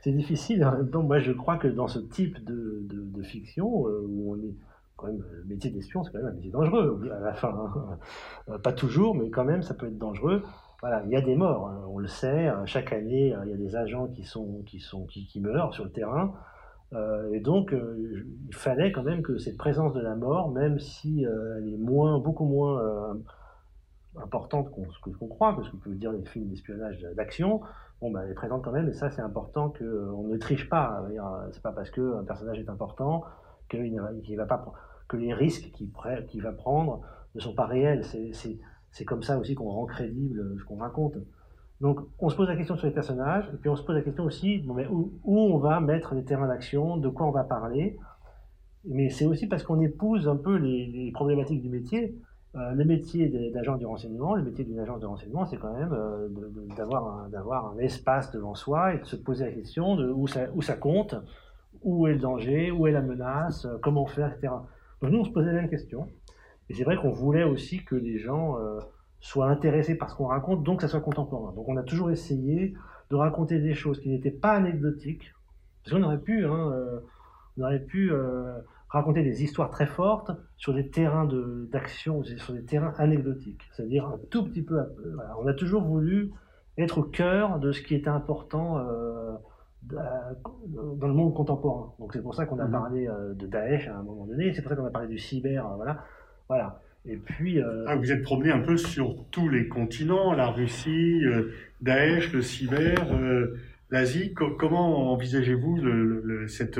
c'est 0.01 0.11
difficile. 0.13 0.63
En 0.63 0.77
même 0.77 0.89
temps, 0.89 1.03
moi, 1.03 1.19
je 1.19 1.33
crois 1.33 1.57
que 1.57 1.67
dans 1.67 1.89
ce 1.89 1.99
type 1.99 2.41
de, 2.45 2.85
de, 2.89 3.21
fiction, 3.23 3.85
euh, 3.85 4.01
où 4.07 4.33
on 4.33 4.37
est 4.37 4.55
quand 4.95 5.07
même, 5.07 5.21
le 5.29 5.43
métier 5.43 5.71
d'espion, 5.71 6.05
c'est 6.05 6.11
quand 6.13 6.19
même 6.19 6.27
un 6.27 6.33
métier 6.35 6.51
dangereux 6.51 7.01
à 7.13 7.19
la 7.19 7.33
fin. 7.33 7.49
Hein. 7.49 7.97
Euh, 8.47 8.57
pas 8.59 8.71
toujours, 8.71 9.13
mais 9.13 9.29
quand 9.29 9.43
même, 9.43 9.61
ça 9.61 9.73
peut 9.73 9.87
être 9.87 9.97
dangereux 9.97 10.41
voilà, 10.81 11.01
il 11.05 11.11
y 11.11 11.15
a 11.15 11.21
des 11.21 11.35
morts, 11.35 11.69
hein, 11.69 11.83
on 11.89 11.97
le 11.97 12.07
sait. 12.07 12.49
Euh, 12.49 12.65
chaque 12.65 12.93
année, 12.93 13.33
euh, 13.33 13.39
il 13.45 13.51
y 13.51 13.53
a 13.53 13.57
des 13.57 13.75
agents 13.75 14.07
qui, 14.07 14.23
sont, 14.23 14.61
qui, 14.65 14.79
sont, 14.79 15.05
qui, 15.05 15.39
meurent 15.39 15.73
sur 15.73 15.83
le 15.83 15.91
terrain. 15.91 16.35
Euh, 16.93 17.33
et 17.33 17.39
donc, 17.39 17.73
il 17.73 18.55
fallait 18.55 18.91
quand 18.91 19.03
même 19.03 19.21
que 19.21 19.37
cette 19.37 19.57
présence 19.57 19.93
de 19.93 20.01
la 20.01 20.15
mort, 20.15 20.51
même 20.51 20.79
si 20.79 21.23
elle 21.23 21.67
est 21.67 21.77
moins, 21.77 22.19
beaucoup 22.19 22.45
moins 22.45 23.17
importante 24.21 24.69
ce 24.91 25.09
qu'on 25.09 25.27
croit, 25.27 25.55
parce 25.55 25.69
qu'on 25.69 25.77
peut 25.77 25.93
dire 25.95 26.11
les 26.11 26.23
films 26.25 26.47
d'espionnage 26.47 26.99
d'action, 27.15 27.61
bon, 27.99 28.11
ben, 28.11 28.21
elle 28.23 28.31
est 28.31 28.35
présente 28.35 28.63
quand 28.63 28.71
même, 28.71 28.87
et 28.87 28.93
ça, 28.93 29.09
c'est 29.09 29.21
important 29.21 29.69
qu'on 29.69 30.27
ne 30.27 30.37
triche 30.37 30.69
pas. 30.69 31.05
C'est 31.51 31.61
pas 31.61 31.73
parce 31.73 31.89
qu'un 31.89 32.23
personnage 32.25 32.59
est 32.59 32.69
important 32.69 33.23
que 33.69 33.77
les 35.17 35.33
risques 35.33 35.71
qu'il 35.71 36.41
va 36.41 36.51
prendre 36.53 37.01
ne 37.35 37.41
sont 37.41 37.53
pas 37.53 37.65
réels. 37.65 38.05
C'est 38.91 39.05
comme 39.05 39.23
ça 39.23 39.37
aussi 39.37 39.55
qu'on 39.55 39.69
rend 39.69 39.85
crédible 39.85 40.55
ce 40.59 40.63
qu'on 40.63 40.77
raconte. 40.77 41.17
Donc, 41.81 41.99
on 42.19 42.29
se 42.29 42.35
pose 42.35 42.47
la 42.47 42.55
question 42.55 42.75
sur 42.75 42.87
les 42.87 42.93
personnages, 42.93 43.47
et 43.53 43.57
puis 43.57 43.69
on 43.69 43.75
se 43.75 43.83
pose 43.83 43.95
la 43.95 44.01
question 44.01 44.23
aussi 44.23 44.59
bon, 44.59 44.73
mais 44.73 44.87
où, 44.87 45.11
on 45.25 45.57
va 45.57 45.79
mettre 45.79 46.15
les 46.15 46.23
terrains 46.23 46.47
d'action, 46.47 46.97
de 46.97 47.09
quoi 47.09 47.27
on 47.27 47.31
va 47.31 47.43
parler? 47.43 47.97
mais 48.89 49.09
c'est 49.09 49.25
aussi 49.25 49.47
parce 49.47 49.63
qu'on 49.63 49.81
épouse 49.81 50.27
un 50.27 50.37
peu 50.37 50.55
les, 50.55 51.11
problématiques 51.13 51.61
du 51.61 51.69
métier. 51.69 52.15
Euh, 52.55 52.71
le 52.71 52.85
métier 52.85 53.27
d'agent 53.51 53.75
du 53.75 53.85
renseignement, 53.85 54.35
le 54.35 54.43
métier 54.43 54.63
d'une 54.63 54.79
agence 54.79 55.01
de 55.01 55.05
renseignement, 55.05 55.45
c'est 55.45 55.57
quand 55.57 55.73
même 55.73 55.91
euh, 55.91 56.29
d'avoir 56.77 57.69
un, 57.69 57.75
un, 57.75 57.79
espace 57.79 58.31
devant 58.31 58.55
soi 58.55 58.95
et 58.95 58.99
de 58.99 59.05
se 59.05 59.17
poser 59.17 59.45
la 59.45 59.51
question 59.51 59.95
de 59.95 60.09
où 60.09 60.27
ça, 60.27 60.45
où 60.55 60.61
ça 60.61 60.75
compte, 60.75 61.15
où 61.83 62.07
est 62.07 62.13
le 62.13 62.19
danger, 62.19 62.71
où 62.71 62.87
est 62.87 62.91
la 62.91 63.01
menace, 63.01 63.65
euh, 63.65 63.77
comment 63.81 64.05
faire, 64.05 64.33
etc. 64.33 64.53
Donc 65.01 65.11
nous, 65.11 65.19
on 65.19 65.25
se 65.25 65.31
posait 65.31 65.51
la 65.51 65.61
même 65.61 65.69
question. 65.69 66.07
Et 66.69 66.73
c'est 66.73 66.83
vrai 66.83 66.97
qu'on 66.97 67.11
voulait 67.11 67.43
aussi 67.43 67.83
que 67.83 67.95
les 67.95 68.19
gens 68.19 68.57
soient 69.19 69.47
intéressés 69.47 69.95
par 69.95 70.09
ce 70.09 70.15
qu'on 70.15 70.27
raconte, 70.27 70.63
donc 70.63 70.77
que 70.77 70.81
ça 70.83 70.87
soit 70.87 71.01
contemporain. 71.01 71.53
Donc 71.53 71.67
on 71.69 71.77
a 71.77 71.83
toujours 71.83 72.11
essayé 72.11 72.73
de 73.09 73.15
raconter 73.15 73.59
des 73.59 73.73
choses 73.73 73.99
qui 73.99 74.09
n'étaient 74.09 74.31
pas 74.31 74.51
anecdotiques, 74.51 75.33
parce 75.83 75.95
qu'on 75.95 76.03
aurait 76.03 76.19
pu, 76.19 76.45
hein, 76.45 76.73
on 77.57 77.61
aurait 77.61 77.79
pu 77.79 78.11
raconter 78.89 79.23
des 79.23 79.43
histoires 79.43 79.69
très 79.69 79.85
fortes 79.85 80.31
sur 80.57 80.73
des 80.73 80.89
terrains 80.89 81.27
d'action, 81.71 82.23
sur 82.23 82.53
des 82.53 82.63
terrains 82.63 82.93
anecdotiques, 82.97 83.63
c'est-à-dire 83.71 84.05
un 84.05 84.19
tout 84.29 84.43
petit 84.43 84.61
peu. 84.61 84.77
Voilà. 85.15 85.35
On 85.39 85.47
a 85.47 85.53
toujours 85.53 85.83
voulu 85.83 86.31
être 86.77 86.99
au 86.99 87.03
cœur 87.03 87.59
de 87.59 87.71
ce 87.71 87.81
qui 87.81 87.95
était 87.95 88.09
important 88.09 88.77
euh, 88.77 89.33
dans 89.81 91.07
le 91.07 91.13
monde 91.13 91.33
contemporain. 91.33 91.93
Donc 91.99 92.13
c'est 92.13 92.21
pour 92.21 92.35
ça 92.35 92.45
qu'on 92.45 92.59
a 92.59 92.65
mhm. 92.65 92.71
parlé 92.71 93.07
euh, 93.07 93.33
de 93.33 93.47
Daesh 93.47 93.87
à 93.87 93.97
un 93.97 94.03
moment 94.03 94.25
donné, 94.25 94.53
c'est 94.53 94.61
pour 94.61 94.69
ça 94.69 94.75
qu'on 94.75 94.85
a 94.85 94.91
parlé 94.91 95.07
du 95.07 95.17
cyber, 95.17 95.65
euh, 95.65 95.75
voilà. 95.75 96.03
Voilà. 96.47 96.81
Et 97.05 97.15
puis, 97.15 97.61
ah, 97.61 97.95
vous 97.95 98.11
êtes 98.11 98.21
promené 98.21 98.51
un 98.51 98.59
peu 98.59 98.75
sur 98.75 99.23
tous 99.31 99.47
les 99.47 99.69
continents, 99.69 100.33
la 100.33 100.47
Russie, 100.47 101.21
Daesh, 101.79 102.33
le 102.33 102.41
cyber, 102.41 103.05
l'Asie. 103.89 104.33
comment 104.33 105.13
envisagez-vous 105.13 106.47
cette 106.47 106.79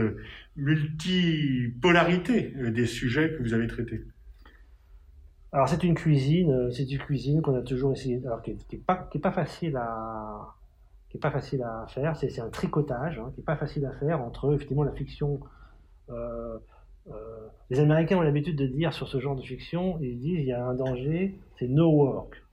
multipolarité 0.58 2.54
euh, 2.58 2.72
des 2.72 2.86
sujets 2.86 3.32
que 3.32 3.44
vous 3.44 3.54
avez 3.54 3.68
traités? 3.68 4.04
Alors 5.52 5.70
c'est 5.70 5.84
une 5.84 5.94
cuisine, 5.94 6.52
euh, 6.52 6.72
c'est 6.72 6.84
une 6.84 6.98
cuisine 6.98 7.42
qu'on 7.42 7.56
a 7.56 7.62
toujours 7.62 7.94
essayé, 7.94 8.22
alors 8.26 8.42
qui 8.42 8.52
n'est 8.52 8.80
pas, 8.80 9.10
pas 9.22 9.32
facile 9.32 9.78
à 9.78 10.54
qui 11.10 11.18
est 11.18 11.22
pas 11.22 11.32
facile 11.32 11.64
à 11.64 11.86
faire. 11.88 12.18
C'est 12.18 12.42
un 12.42 12.50
tricotage 12.50 13.18
hein, 13.18 13.32
qui 13.34 13.40
n'est 13.40 13.46
pas 13.46 13.56
facile 13.56 13.86
à 13.86 13.92
faire 13.94 14.22
entre 14.22 14.54
effectivement 14.54 14.84
la 14.84 14.92
fiction. 14.92 15.40
Euh, 16.10 16.58
les 17.70 17.80
Américains 17.80 18.18
ont 18.18 18.22
l'habitude 18.22 18.58
de 18.58 18.68
dire 18.68 18.94
sur 18.94 19.08
ce 19.08 19.20
genre 19.20 19.36
de 19.36 19.42
fiction, 19.42 19.98
ils 20.02 20.20
disent 20.20 20.40
il 20.40 20.46
y 20.46 20.54
a 20.54 20.66
un 20.66 20.74
danger, 20.74 21.40
c'est 21.58 21.68
no 21.68 21.90
work. 21.90 22.44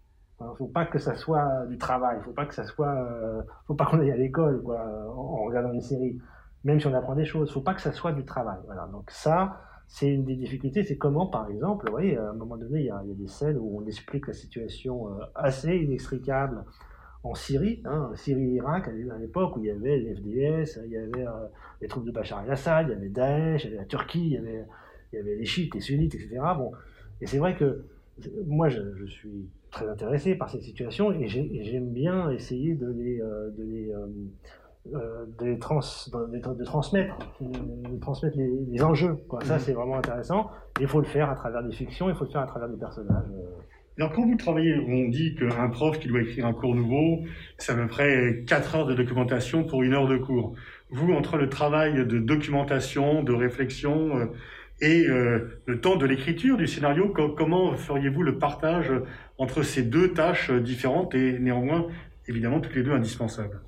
Il 0.40 0.46
ne 0.46 0.54
faut 0.54 0.66
pas 0.66 0.84
que 0.84 0.98
ça 0.98 1.14
soit 1.14 1.66
du 1.68 1.78
travail, 1.78 2.16
il 2.16 2.18
ne 2.20 2.24
faut 2.24 2.32
pas 2.32 2.46
que 2.46 2.54
ça 2.54 2.64
soit, 2.64 3.44
faut 3.66 3.74
pas 3.74 3.86
qu'on 3.86 4.00
aille 4.00 4.10
à 4.10 4.16
l'école 4.16 4.62
en, 4.66 5.44
regardant 5.44 5.72
une 5.72 5.80
série 5.80 6.18
même 6.64 6.80
si 6.80 6.86
on 6.86 6.94
apprend 6.94 7.14
des 7.14 7.24
choses. 7.24 7.48
Il 7.48 7.50
ne 7.50 7.54
faut 7.54 7.60
pas 7.60 7.74
que 7.74 7.82
ça 7.82 7.92
soit 7.92 8.12
du 8.12 8.24
travail. 8.24 8.58
Voilà. 8.66 8.86
Donc 8.90 9.10
ça, 9.10 9.60
c'est 9.86 10.08
une 10.08 10.24
des 10.24 10.34
difficultés. 10.34 10.82
C'est 10.82 10.96
comment, 10.96 11.26
par 11.26 11.48
exemple, 11.48 11.86
vous 11.86 11.92
voyez, 11.92 12.16
à 12.16 12.30
un 12.30 12.32
moment 12.32 12.56
donné, 12.56 12.80
il 12.80 12.86
y, 12.86 12.90
a, 12.90 13.02
des 13.04 13.28
scènes 13.28 13.58
où 13.58 13.80
on 13.80 13.86
explique 13.86 14.26
la 14.26 14.32
situation 14.32 15.08
euh, 15.08 15.24
assez 15.34 15.76
inextricable 15.76 16.64
en 17.24 17.34
Syrie, 17.34 17.80
hein, 17.86 18.10
Syrie-Irak, 18.14 18.88
à 18.88 19.18
l'époque 19.18 19.56
où 19.56 19.60
il 19.60 19.66
y 19.66 19.70
avait 19.70 19.98
les 19.98 20.14
FDS, 20.14 20.80
il 20.84 20.92
y 20.92 20.96
avait 20.98 21.26
euh, 21.26 21.46
les 21.80 21.88
troupes 21.88 22.04
de 22.04 22.10
Bachar 22.10 22.44
el-Assad, 22.44 22.86
il 22.88 22.92
y 22.92 22.94
avait 22.94 23.08
Daesh, 23.08 23.64
il 23.64 23.70
y 23.70 23.72
avait 23.72 23.78
la 23.78 23.86
Turquie, 23.86 24.26
il 24.26 24.32
y 24.32 24.36
avait, 24.36 24.64
il 25.12 25.16
y 25.16 25.18
avait 25.18 25.34
les 25.34 25.46
chiites, 25.46 25.74
les 25.74 25.80
sunnites, 25.80 26.14
etc. 26.14 26.38
Bon. 26.56 26.72
Et 27.22 27.26
c'est 27.26 27.38
vrai 27.38 27.56
que 27.56 27.86
moi, 28.46 28.68
je, 28.68 29.06
suis 29.06 29.48
très 29.70 29.88
intéressé 29.88 30.34
par 30.34 30.50
cette 30.50 30.62
situation 30.62 31.12
et 31.12 31.26
j'aime 31.26 31.90
bien 31.90 32.30
essayer 32.30 32.74
de 32.74 32.86
les, 32.86 33.20
euh, 33.20 33.50
de 33.50 33.62
les 33.64 33.92
euh, 34.92 35.24
de, 35.38 35.58
trans, 35.58 35.80
de, 35.80 36.64
transmettre, 36.64 37.18
de 37.40 37.98
transmettre 38.00 38.36
les, 38.36 38.82
enjeux. 38.82 39.16
Quoi. 39.28 39.42
Ça, 39.42 39.54
mhm. 39.54 39.60
c'est 39.60 39.72
vraiment 39.72 39.96
intéressant. 39.96 40.50
Il 40.78 40.86
faut 40.86 41.00
le 41.00 41.06
faire 41.06 41.30
à 41.30 41.34
travers 41.34 41.62
des 41.62 41.72
fictions, 41.72 42.10
il 42.10 42.14
faut 42.14 42.24
le 42.24 42.30
faire 42.30 42.42
à 42.42 42.46
travers 42.46 42.68
des 42.68 42.76
personnages. 42.76 43.24
Euh. 43.98 44.02
Alors, 44.02 44.12
quand 44.12 44.26
vous 44.26 44.36
travaillez, 44.36 44.76
on 44.76 45.08
dit 45.08 45.34
qu'un 45.34 45.68
prof 45.68 45.98
qui 45.98 46.08
doit 46.08 46.22
écrire 46.22 46.46
un 46.46 46.52
cours 46.52 46.74
nouveau, 46.74 47.24
ça 47.58 47.74
me 47.74 47.86
ferait 47.88 48.44
4 48.46 48.76
heures 48.76 48.86
de 48.86 48.94
documentation 48.94 49.64
pour 49.64 49.82
une 49.82 49.94
heure 49.94 50.08
de 50.08 50.16
cours. 50.16 50.54
Vous, 50.90 51.12
entre 51.12 51.36
le 51.36 51.48
travail 51.48 51.94
de 51.94 52.18
documentation, 52.18 53.22
de 53.22 53.32
réflexion 53.32 54.18
euh, 54.18 54.26
et 54.80 55.06
le 55.06 55.80
temps 55.80 55.96
de 55.96 56.04
l'écriture 56.04 56.56
du 56.56 56.66
scénario, 56.66 57.08
comment 57.08 57.74
feriez-vous 57.76 58.22
le 58.22 58.38
partage 58.38 58.92
entre 59.38 59.62
ces 59.62 59.84
deux 59.84 60.12
tâches 60.12 60.50
différentes 60.50 61.14
et 61.14 61.38
néanmoins, 61.38 61.86
évidemment, 62.26 62.60
toutes 62.60 62.74
les 62.74 62.82
deux 62.82 62.90
indispensables? 62.90 63.60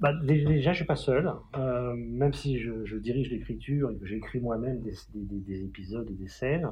Bah, 0.00 0.12
déjà, 0.22 0.72
je 0.72 0.76
suis 0.76 0.86
pas 0.86 0.96
seul, 0.96 1.32
euh, 1.56 1.92
même 1.96 2.32
si 2.32 2.60
je, 2.60 2.96
dirige 2.96 3.30
l'écriture 3.30 3.90
et 3.90 3.96
que 3.96 4.06
j'écris 4.06 4.38
moi-même 4.38 4.80
des, 4.80 4.92
des, 5.14 5.40
des, 5.40 5.64
épisodes 5.64 6.08
et 6.08 6.14
des 6.14 6.28
scènes. 6.28 6.68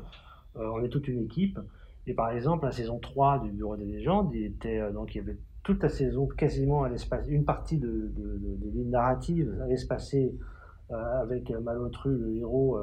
Euh, 0.57 0.71
on 0.75 0.85
est 0.85 0.89
toute 0.89 1.09
une 1.09 1.25
équipe. 1.25 1.59
Et 2.07 2.15
par 2.15 2.31
exemple, 2.31 2.65
la 2.65 2.73
saison 2.73 2.99
3 2.99 3.41
du 3.41 3.51
Bureau 3.51 3.77
des 3.77 3.85
légendes, 3.85 4.31
il, 4.33 4.45
était, 4.45 4.79
euh, 4.79 4.93
donc, 4.93 5.15
il 5.15 5.19
y 5.19 5.21
avait 5.21 5.39
toute 5.63 5.83
la 5.83 5.89
saison 5.89 6.29
quasiment 6.29 6.85
à 6.85 6.89
l'espace, 6.89 7.27
une 7.29 7.45
partie 7.45 7.79
de, 7.79 7.89
de, 7.89 8.39
de, 8.39 8.71
lignes 8.71 8.91
narratives 8.91 9.53
allait 9.65 9.77
se 9.77 9.87
passer 9.87 10.33
avec 10.89 11.51
Malotru, 11.51 12.17
le 12.17 12.37
héros 12.37 12.79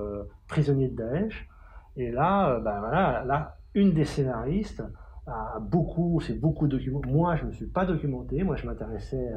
prisonnier 0.50 0.90
de 0.90 0.98
Daesh. 0.98 1.48
Et 1.96 2.12
là, 2.12 2.60
ben 2.60 2.82
là, 2.82 3.56
une 3.74 3.94
des 3.94 4.04
scénaristes 4.04 4.84
a 5.28 5.62
beaucoup, 5.62 6.20
c'est 6.20 6.38
beaucoup 6.38 6.68
documenté. 6.68 7.10
Moi, 7.10 7.38
je 7.38 7.46
me 7.46 7.54
suis 7.54 7.68
pas 7.68 7.86
documenté. 7.86 8.44
Moi, 8.44 8.58
je 8.58 8.66
m'intéressais 8.66 9.32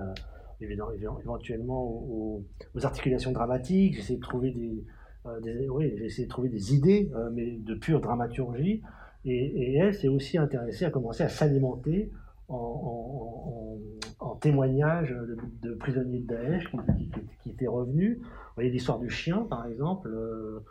éventuellement 0.61 1.85
aux, 1.85 2.45
articulations 2.83 3.33
dramatiques, 3.33 4.01
trouver 4.21 4.51
des, 4.51 4.85
euh, 5.27 5.41
de 5.41 6.29
trouver 6.29 6.49
des 6.49 6.75
idées, 6.75 7.11
euh, 7.15 7.31
mais 7.33 7.59
de 7.59 7.75
pure 7.75 8.01
dramaturgie. 8.01 8.83
Et, 9.27 9.75
elle 9.75 9.95
s'est 9.95 10.09
aussi 10.09 10.39
intéressée 10.39 10.85
à 10.85 10.91
commencer 10.91 11.25
à 11.25 11.29
s'alimenter 11.29 12.11
en, 12.49 13.79
témoignages 14.41 15.17
de, 15.63 15.73
prisonniers 15.75 16.21
de 16.21 16.27
Daesh 16.27 16.71
qui, 17.43 17.51
étaient 17.51 17.67
revenus. 17.67 18.19
Vous 18.19 18.25
voyez 18.55 18.71
l'histoire 18.71 18.99
du 18.99 19.09
chien, 19.09 19.47
par 19.49 19.67
exemple, 19.67 20.11
euh, 20.11 20.63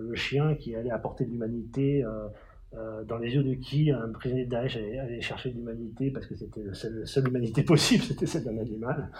le 0.00 0.14
chien 0.14 0.54
qui 0.54 0.74
allait 0.76 0.90
apporter 0.90 1.24
de 1.24 1.30
l'humanité 1.30 2.04
euh, 2.76 3.04
dans 3.04 3.18
les 3.18 3.32
yeux 3.32 3.44
de 3.44 3.54
qui 3.54 3.92
un 3.92 4.08
prisonnier 4.12 4.46
de 4.46 4.50
Daesh 4.50 4.76
allait, 4.76 5.20
chercher 5.20 5.50
l'humanité 5.50 6.10
parce 6.10 6.26
que 6.26 6.34
c'était 6.34 6.62
la 6.62 6.74
seule, 6.74 7.28
humanité 7.28 7.62
possible, 7.64 8.02
c'était 8.02 8.26
celle 8.26 8.44
d'un 8.44 8.58
animal. 8.58 9.10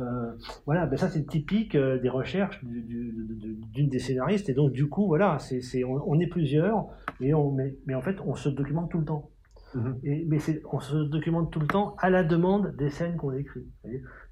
Euh, 0.00 0.32
voilà, 0.66 0.86
ben 0.86 0.96
ça 0.96 1.08
c'est 1.08 1.24
typique 1.24 1.76
euh, 1.76 1.98
des 2.00 2.08
recherches 2.08 2.60
d'une 2.64 3.88
des 3.88 3.98
scénaristes 4.00 4.48
et 4.48 4.54
donc 4.54 4.72
du 4.72 4.88
coup 4.88 5.06
voilà, 5.06 5.38
c'est, 5.38 5.84
on, 5.84 6.18
est 6.18 6.26
plusieurs 6.26 6.86
et 7.20 7.34
on, 7.34 7.52
mais, 7.52 7.76
mais, 7.86 7.94
en 7.94 8.02
fait 8.02 8.16
on 8.24 8.34
se 8.34 8.48
documente 8.48 8.90
tout 8.90 8.98
le 8.98 9.04
temps. 9.04 9.30
Mm-hmm. 9.76 9.94
Et, 10.04 10.26
mais 10.28 10.38
on 10.72 10.80
se 10.80 10.96
documente 10.96 11.52
tout 11.52 11.60
le 11.60 11.66
temps 11.68 11.94
à 11.98 12.10
la 12.10 12.24
demande 12.24 12.74
des 12.76 12.90
scènes 12.90 13.16
qu'on 13.16 13.32
écrit. 13.32 13.66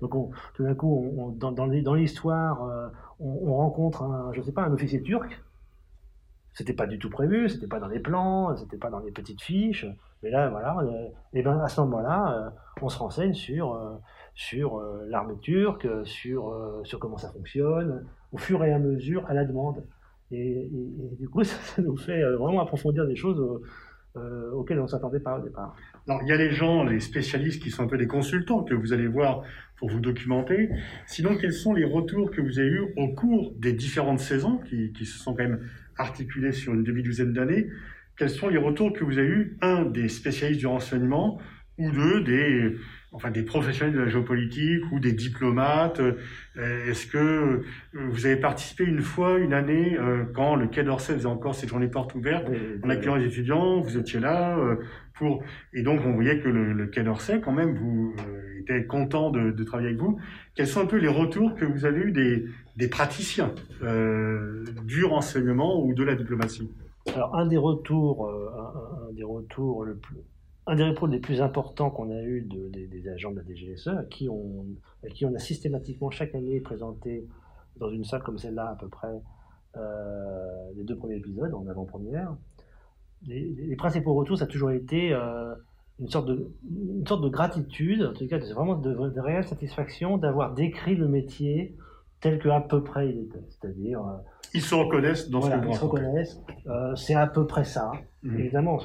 Donc 0.01 0.15
on, 0.15 0.31
tout 0.55 0.65
d'un 0.65 0.75
coup, 0.75 1.12
on, 1.17 1.29
dans, 1.29 1.53
dans 1.53 1.95
l'histoire, 1.95 2.91
on, 3.21 3.55
rencontre 3.55 4.03
un, 4.03 4.33
je 4.33 4.43
sais 4.43 4.53
pas, 4.53 4.62
un 4.62 4.73
officier 4.73 5.03
turc 5.03 5.41
c'était 6.55 6.75
pas 6.75 6.87
du 6.87 6.99
tout 6.99 7.11
prévu, 7.11 7.49
c'était 7.49 7.67
pas 7.67 7.81
dans 7.81 7.89
les 7.89 8.01
plans, 8.01 8.57
c'était 8.57 8.77
pas 8.77 8.91
dans 8.91 9.01
les 9.01 9.11
petites 9.11 9.41
fiches. 9.41 9.87
Mais 10.23 10.31
là, 10.31 10.49
voilà, 10.51 10.79
euh, 10.81 11.09
et 11.33 11.43
ben 11.43 11.59
à 11.59 11.69
ce 11.69 11.81
moment-là, 11.81 12.35
euh, 12.37 12.51
on 12.81 12.89
se 12.89 12.99
renseigne 12.99 13.35
sur 13.35 13.75
euh, 13.75 13.97
sur 14.35 14.81
l'armée 15.09 15.39
turque, 15.41 15.87
sur 16.05 16.55
sur 16.85 16.99
comment 16.99 17.19
ça 17.19 17.31
fonctionne, 17.31 18.07
au 18.33 18.39
fur 18.39 18.65
et 18.65 18.73
à 18.73 18.79
mesure, 18.79 19.27
à 19.29 19.35
la 19.35 19.45
demande. 19.45 19.85
Et, 20.31 20.71
du 21.19 21.29
coup, 21.29 21.45
ça, 21.45 21.83
nous 21.83 21.97
fait 21.97 22.23
vraiment 22.23 22.61
approfondir 22.61 23.07
des 23.07 23.17
choses 23.17 23.61
auxquelles 24.15 24.79
on 24.79 24.85
ne 24.85 24.89
s'attendait 24.89 25.21
pas 25.21 25.39
au 25.39 25.43
départ. 25.43 25.77
Alors, 26.09 26.23
il 26.23 26.29
y 26.29 26.33
a 26.33 26.37
les 26.37 26.51
gens, 26.51 26.83
les 26.85 26.99
spécialistes 26.99 27.63
qui 27.63 27.71
sont 27.71 27.85
un 27.85 27.87
peu 27.87 27.97
des 27.97 28.09
consultants 28.09 28.65
que 28.65 28.75
vous 28.75 28.93
allez 28.93 29.07
voir 29.07 29.45
pour 29.77 29.89
vous 29.89 30.01
documenter. 30.01 30.69
Sinon, 31.07 31.37
quels 31.37 31.53
sont 31.53 31.75
les 31.75 31.85
retours 31.85 32.31
que 32.31 32.41
vous 32.41 32.59
avez 32.59 32.69
eus 32.69 32.87
au 32.97 33.09
cours 33.09 33.55
des 33.57 33.73
différentes 33.73 34.19
saisons 34.19 34.59
qui, 34.59 35.07
se 35.07 35.19
sont 35.19 35.35
quand 35.35 35.45
même 35.45 35.69
articulé 35.97 36.51
sur 36.51 36.75
une 36.75 36.83
demi-douzaine 36.83 37.33
d'années, 37.33 37.69
quels 38.17 38.31
sont 38.31 38.49
les 38.49 38.59
retours 38.59 38.93
que 38.93 39.05
vous 39.05 39.19
avez 39.19 39.29
eus, 39.29 39.59
un, 39.61 39.85
des 39.85 40.09
spécialistes 40.09 40.61
du 40.61 40.67
renseignement, 40.67 41.41
ou 41.79 41.91
deux, 41.91 42.23
des, 42.23 42.77
enfin, 43.12 43.31
des 43.31 43.42
professionnels 43.42 43.95
de 43.95 44.00
la 44.00 44.09
géopolitique 44.09 44.90
ou 44.90 44.99
des 44.99 45.12
diplomates 45.12 46.00
euh, 46.00 46.90
Est-ce 46.90 47.07
que 47.07 47.19
euh, 47.19 47.64
vous 47.95 48.26
avez 48.26 48.37
participé 48.37 48.85
une 48.85 49.02
fois, 49.02 49.38
une 49.38 49.52
année, 49.52 49.97
euh, 49.99 50.25
quand 50.35 50.57
le 50.57 50.66
Quai 50.66 50.83
d'Orsay 50.83 51.14
faisait 51.14 51.26
encore 51.26 51.54
ses 51.54 51.69
journées 51.69 51.88
portes 51.88 52.14
ouvertes, 52.14 52.49
en 52.83 52.88
accueillant 52.88 53.16
les 53.16 53.26
étudiants, 53.26 53.81
vous 53.81 53.97
étiez 53.97 54.21
là 54.21 54.59
pour... 55.14 55.42
Et 55.75 55.83
donc, 55.83 56.00
on 56.07 56.12
voyait 56.12 56.40
que 56.40 56.49
le, 56.49 56.87
Quai 56.87 57.02
d'Orsay, 57.02 57.40
quand 57.40 57.52
même, 57.52 57.75
vous 57.75 58.14
était 58.61 58.85
content 58.87 59.31
de, 59.31 59.50
de, 59.50 59.64
travailler 59.64 59.88
avec 59.88 60.00
vous. 60.00 60.19
Quels 60.54 60.66
sont 60.66 60.81
un 60.81 60.87
peu 60.87 60.97
les 60.97 61.09
retours 61.09 61.54
que 61.54 61.64
vous 61.64 61.85
avez 61.85 62.00
eus 62.00 62.12
des, 62.12 62.47
des 62.76 62.88
praticiens 62.88 63.52
du 64.85 65.04
renseignement 65.04 65.85
ou 65.85 65.95
de 65.95 66.04
la 66.04 66.14
diplomatie? 66.14 66.71
Alors, 67.14 67.35
un 67.37 67.47
des 67.47 67.57
retours, 67.57 68.31
un, 68.31 69.12
des 69.12 69.25
retours 69.25 69.85
le 69.85 69.97
plus, 69.97 70.16
un 70.66 70.76
des 70.76 70.85
retours 70.85 71.09
les 71.09 71.19
plus 71.19 71.40
importants 71.40 71.90
qu'on 71.90 72.11
a 72.11 72.23
eu 72.23 72.42
de, 72.42 72.69
des, 72.69 73.09
agents 73.09 73.33
de 73.33 73.37
la 73.37 73.45
DGSE, 73.45 73.88
à 73.88 74.04
qui, 74.04 74.28
on, 74.28 74.66
qui 75.12 75.26
on 75.26 75.35
a 75.35 75.38
systématiquement 75.38 76.11
chaque 76.11 76.35
année 76.35 76.61
présenté 76.61 77.26
dans 77.76 77.90
une 77.90 78.04
salle 78.04 78.23
comme 78.23 78.38
celle-là 78.38 78.71
à 78.71 78.76
peu 78.76 78.88
près 78.88 79.21
les 80.76 80.85
deux 80.85 80.97
premiers 80.97 81.16
épisodes 81.16 81.52
en 81.54 81.66
avant-première. 81.66 82.37
Les, 83.26 83.75
principaux 83.76 84.14
retours, 84.14 84.38
ça 84.38 84.45
a 84.45 84.47
toujours 84.47 84.71
été 84.71 85.12
une 86.02 86.09
sorte 86.09 86.26
de, 86.26 86.52
une 86.69 87.07
sorte 87.07 87.23
de 87.23 87.28
gratitude, 87.28 88.02
en 88.02 88.12
tout 88.12 88.26
cas, 88.26 88.40
c'est 88.40 88.52
vraiment 88.52 88.75
de, 88.75 88.92
de, 88.92 89.21
réelle 89.21 89.45
satisfaction 89.45 90.19
d'avoir 90.19 90.54
décrit 90.54 90.97
le 90.97 91.09
métier 91.09 91.76
tel 92.21 92.38
que 92.38 92.49
à 92.49 92.61
peu 92.61 92.83
près 92.83 93.09
il 93.09 93.19
était. 93.19 93.45
C'est-à-dire. 93.50 94.00
Euh, 94.00 94.16
ils 94.54 94.62
se 94.62 94.75
reconnaissent 94.75 95.31
dans 95.31 95.40
voilà, 95.40 95.62
ce 95.62 95.69
Ils 95.69 95.75
se 95.75 95.85
reconnaissent. 95.85 96.40
Euh, 96.66 96.95
c'est 96.95 97.14
à 97.14 97.26
peu 97.26 97.47
près 97.47 97.64
ça. 97.64 97.92
Mhm. 98.23 98.38
Évidemment. 98.38 98.81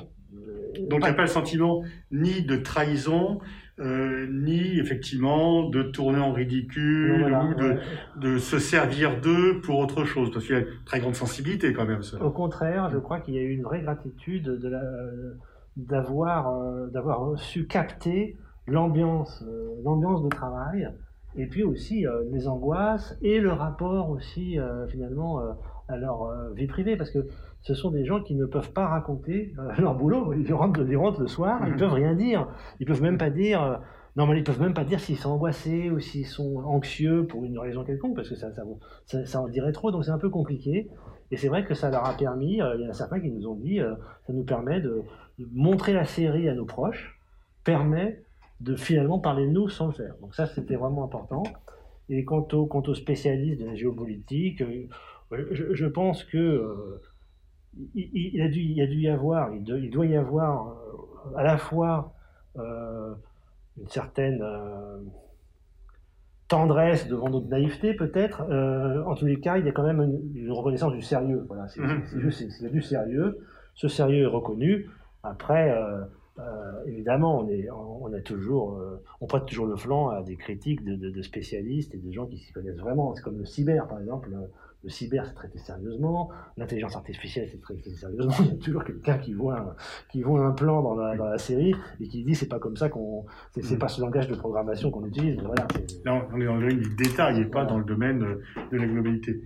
Donc 0.90 1.00
il 1.02 1.04
n'y 1.04 1.08
a 1.08 1.14
pas 1.14 1.24
le 1.24 1.28
sentiment 1.28 1.84
ni 2.12 2.42
de 2.42 2.56
trahison, 2.56 3.40
euh, 3.80 4.28
ni 4.32 4.80
effectivement 4.80 5.70
de 5.70 5.84
tourner 5.84 6.20
en 6.20 6.34
ridicule 6.34 7.24
ou 7.24 7.54
de, 7.54 7.78
de, 8.20 8.38
se 8.40 8.58
servir 8.58 9.22
d'eux 9.22 9.62
pour 9.62 9.78
autre 9.80 10.04
chose, 10.04 10.32
parce 10.32 10.46
qu'il 10.46 10.56
y 10.56 10.58
a 10.58 10.62
une 10.62 10.84
très 10.86 11.00
grande 11.00 11.16
sensibilité 11.16 11.74
quand 11.74 11.86
même. 11.86 12.02
Au 12.22 12.32
contraire, 12.32 12.90
je 12.92 12.98
crois 12.98 13.20
qu'il 13.20 13.36
y 13.36 13.38
a 13.38 13.42
eu 13.42 13.52
une 13.52 13.64
vraie 13.64 13.82
gratitude 13.82 14.60
d'avoir 15.76 16.56
euh, 16.56 16.88
d'avoir 16.88 17.38
su 17.38 17.68
capter 17.68 18.36
l'ambiance 18.66 19.44
euh, 19.48 19.76
l'ambiance 19.84 20.24
de 20.24 20.30
travail 20.30 20.90
et 21.36 21.46
puis 21.46 21.64
aussi 21.64 22.04
les 22.32 22.48
angoisses 22.48 23.16
et 23.22 23.40
le 23.40 23.52
rapport 23.52 24.10
aussi 24.10 24.58
finalement 24.90 25.40
à 25.88 25.96
leur 25.96 26.32
vie 26.56 26.66
privée 26.66 26.98
parce 26.98 27.12
que 27.12 27.28
ce 27.68 27.74
sont 27.74 27.92
des 27.92 28.06
gens 28.06 28.22
qui 28.22 28.36
ne 28.36 28.46
peuvent 28.46 28.72
pas 28.72 28.88
raconter 28.88 29.54
leur 29.78 29.96
boulot 29.96 30.34
ils 30.34 30.54
rentrent, 30.54 30.86
ils 30.88 30.98
rentrent 30.98 31.22
le 31.22 31.28
soir 31.28 31.60
ils 31.68 31.74
mhm. 31.74 31.80
peuvent 31.80 31.94
rien 31.94 32.16
dire 32.16 32.48
ils 32.80 32.86
peuvent 32.86 33.02
même 33.02 33.18
pas 33.18 33.30
dire 33.30 33.82
mais 34.26 34.40
ils 34.40 34.44
peuvent 34.44 34.62
même 34.62 34.74
pas 34.74 34.84
dire 34.84 35.00
s'ils 35.00 35.18
sont 35.18 35.30
angoissés 35.30 35.92
ou 35.92 36.00
s'ils 36.00 36.26
sont 36.26 36.58
anxieux 36.66 37.28
pour 37.28 37.46
une 37.46 37.60
raison 37.60 37.84
quelconque, 37.84 38.16
parce 38.16 38.30
que 38.30 38.36
ça, 38.36 38.50
ça, 39.06 39.42
en 39.42 39.48
dirait 39.48 39.72
trop, 39.74 39.92
donc 39.92 40.06
c'est 40.06 40.12
un 40.12 40.18
peu 40.18 40.30
compliqué. 40.30 40.90
Et 41.30 41.38
c'est 41.38 41.50
vrai 41.50 41.66
que 41.66 41.76
ça 41.76 41.92
leur 41.92 42.06
a 42.06 42.16
permis, 42.16 42.54
il 42.54 42.82
y 42.82 42.88
en 42.88 42.90
a 42.90 42.94
certains 42.94 43.20
qui 43.20 43.30
nous 43.30 43.48
ont 43.48 43.56
dit, 43.56 43.80
ça 44.26 44.34
nous 44.34 44.44
permet 44.44 44.82
de, 44.82 45.04
montrer 45.54 45.94
la 45.94 46.06
série 46.06 46.50
à 46.50 46.56
nos 46.56 46.66
proches 46.66 47.20
permet 47.64 48.24
de 48.60 48.76
finalement 48.76 49.20
parler 49.20 49.46
de 49.46 49.52
nous 49.52 49.70
sans 49.70 49.88
le 49.88 49.94
faire. 49.94 50.16
Donc 50.20 50.34
ça, 50.34 50.48
c'était 50.48 50.76
vraiment 50.76 51.04
important. 51.04 51.44
Et 52.10 52.26
quant, 52.26 52.48
au, 52.54 52.66
quant 52.66 52.82
aux 52.88 52.96
spécialistes 52.96 53.62
de 53.62 53.68
la 53.68 53.76
géopolitique, 53.76 54.64
euh, 54.64 54.88
je, 55.52 55.86
pense 55.86 56.24
que 56.24 57.00
euh, 57.77 57.86
il, 57.96 58.41
a 58.41 58.48
dû, 58.48 58.60
il 58.60 58.81
a 58.81 58.88
dû 58.88 58.96
y 58.96 59.10
avoir, 59.10 59.53
il, 59.53 59.89
doit 59.89 60.05
y 60.05 60.15
avoir 60.15 60.67
euh, 60.67 61.38
à 61.38 61.43
la 61.43 61.57
fois 61.57 62.13
une 62.55 63.88
certaine 63.89 64.43
tendresse 66.48 67.07
devant 67.07 67.29
notre 67.29 67.48
naïveté 67.50 67.93
peut-être. 67.93 68.41
en 68.41 69.13
tous 69.13 69.27
les 69.27 69.39
cas, 69.39 69.57
il 69.57 69.65
y 69.65 69.69
a 69.69 69.72
quand 69.72 69.84
même 69.84 70.01
une, 70.34 70.51
reconnaissance 70.51 70.93
du 70.93 71.03
sérieux. 71.03 71.46
Voilà, 71.48 71.67
c'est 71.67 71.81
mmh. 71.81 72.19
juste, 72.19 72.50
c'est 72.50 72.72
du 72.72 72.81
sérieux. 72.81 73.38
Ce 73.75 73.88
sérieux 73.88 74.24
est 74.24 74.27
reconnu. 74.27 74.89
Après, 75.22 75.72
euh, 76.39 76.67
euh, 76.77 76.84
évidemment, 76.86 77.39
on, 77.39 77.50
est, 77.50 77.70
on, 77.72 78.12
a 78.13 78.20
toujours, 78.22 78.77
euh, 78.77 79.01
on 79.22 79.27
prête 79.27 79.46
toujours 79.46 79.65
le 79.65 79.75
flanc 79.75 80.10
à 80.10 80.22
des 80.22 80.36
critiques 80.36 80.84
de, 80.84 81.22
spécialistes 81.22 81.94
et 81.94 81.98
de 81.98 82.12
gens 82.12 82.25
qui 82.25 82.38
s'y 82.38 82.51
connaissent 82.51 82.77
vraiment. 82.77 83.13
C'est 83.15 83.22
comme 83.22 83.38
le 83.38 83.46
cyber, 83.46 83.88
par 83.88 84.00
exemple. 84.00 84.29
Le, 84.84 84.89
cyber, 84.89 85.25
c'est 85.25 85.34
traité 85.34 85.58
sérieusement. 85.58 86.29
L'intelligence 86.56 86.96
artificielle, 86.96 87.50
c'est 87.51 87.60
traité 87.60 87.89
sérieusement. 87.91 88.34
Il 88.39 88.46
y 88.48 88.51
a 88.51 88.56
toujours 88.56 88.86
quelqu'un 88.86 89.17
qui 89.17 89.34
voit, 89.34 89.58
un, 89.58 89.75
qui 90.10 90.22
voit 90.22 90.46
un 90.46 90.51
plan 90.51 90.82
dans 90.82 90.96
la, 90.96 91.15
dans 91.17 91.25
la 91.25 91.38
série 91.38 91.75
et 92.00 92.08
qui 92.08 92.24
dit 92.24 92.36
c'est 92.36 92.48
pas 92.48 92.60
comme 92.60 92.77
ça 92.77 92.88
qu'on, 92.88 93.25
c'est, 93.60 93.77
pas 93.77 93.89
ce 93.89 94.00
langage 94.00 94.29
de 94.29 94.36
programmation 94.36 94.89
qu'on 94.89 95.06
utilise. 95.06 95.38
Voilà, 95.41 95.67
non, 96.06 96.22
on 96.32 96.39
est 96.39 96.46
dans 96.46 96.56
le 96.56 96.62
domaine 96.62 96.79
du 96.79 96.96
détail 96.96 97.41
et 97.41 97.46
pas 97.46 97.65
dans 97.65 97.79
le 97.79 97.84
domaine 97.84 98.20
de 98.72 98.77
la 98.77 98.86
globalité. 98.86 99.41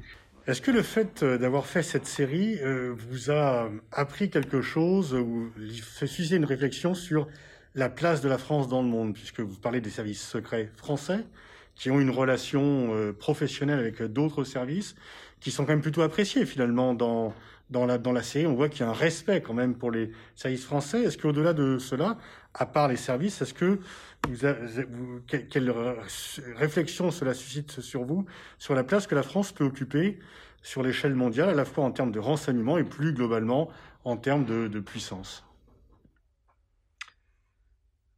Est-ce 0.52 0.62
que 0.62 0.72
le 0.72 0.82
fait 0.82 1.24
euh, 1.24 1.38
d'avoir 1.38 1.66
fait 1.66 1.82
cette 1.82 2.06
série 2.06 2.60
euh, 2.62 2.94
vous 2.94 3.32
a 3.32 3.70
appris 3.94 4.30
quelque 4.30 4.62
chose 4.62 5.14
ou 5.14 5.50
fait 5.82 6.08
susciter 6.08 6.36
une 6.36 6.44
réflexion 6.44 6.94
sur 6.94 7.30
la 7.74 7.88
place 7.88 8.20
de 8.20 8.28
la 8.28 8.38
France 8.38 8.68
dans 8.68 8.82
le 8.82 8.90
monde, 8.90 9.14
puisque 9.14 9.40
vous 9.40 9.56
parlez 9.56 9.80
des 9.80 9.90
services 9.90 10.22
secrets 10.22 10.70
français 10.76 11.20
qui 11.76 11.90
ont 11.90 12.02
une 12.02 12.10
relation 12.10 12.94
euh, 12.94 13.14
professionnelle 13.14 13.80
avec 13.80 14.04
d'autres 14.04 14.44
services 14.44 14.98
qui 15.40 15.52
sont 15.52 15.64
quand 15.64 15.72
même 15.72 15.82
plutôt 15.82 16.02
appréciés 16.02 16.46
finalement 16.46 16.94
dans 16.94 17.34
dans 17.72 17.86
la 17.86 17.98
dans 17.98 18.12
la 18.12 18.22
série. 18.22 18.46
On 18.46 18.54
voit 18.54 18.70
qu'il 18.70 18.82
y 18.82 18.84
a 18.84 18.90
un 18.90 18.94
respect 18.94 19.42
quand 19.42 19.54
même 19.54 19.76
pour 19.76 19.92
les 19.92 20.12
services 20.36 20.66
français. 20.66 21.04
Est-ce 21.04 21.18
qu'au-delà 21.18 21.54
de 21.54 21.78
cela, 21.80 22.18
à 22.54 22.66
part 22.66 22.88
les 22.88 22.98
services, 22.98 23.42
est-ce 23.42 23.54
que 23.54 23.80
vous, 24.28 25.22
quelle 25.28 25.74
réflexion 26.56 27.10
cela 27.10 27.34
suscite 27.34 27.82
sur 27.82 28.04
vous 28.04 28.26
sur 28.60 28.76
la 28.76 28.84
place 28.84 29.08
que 29.08 29.16
la 29.16 29.24
France 29.24 29.52
peut 29.52 29.64
occuper 29.64 30.20
sur 30.62 30.84
l'échelle 30.84 31.16
mondiale, 31.16 31.50
à 31.50 31.54
la 31.54 31.66
fois 31.66 31.84
en 31.84 31.92
termes 31.92 32.12
de 32.12 32.20
renseignement 32.20 32.78
et 32.78 32.84
plus 32.84 33.14
globalement 33.14 33.70
en 34.04 34.18
termes 34.18 34.46
de, 34.46 34.80
puissance? 34.80 35.46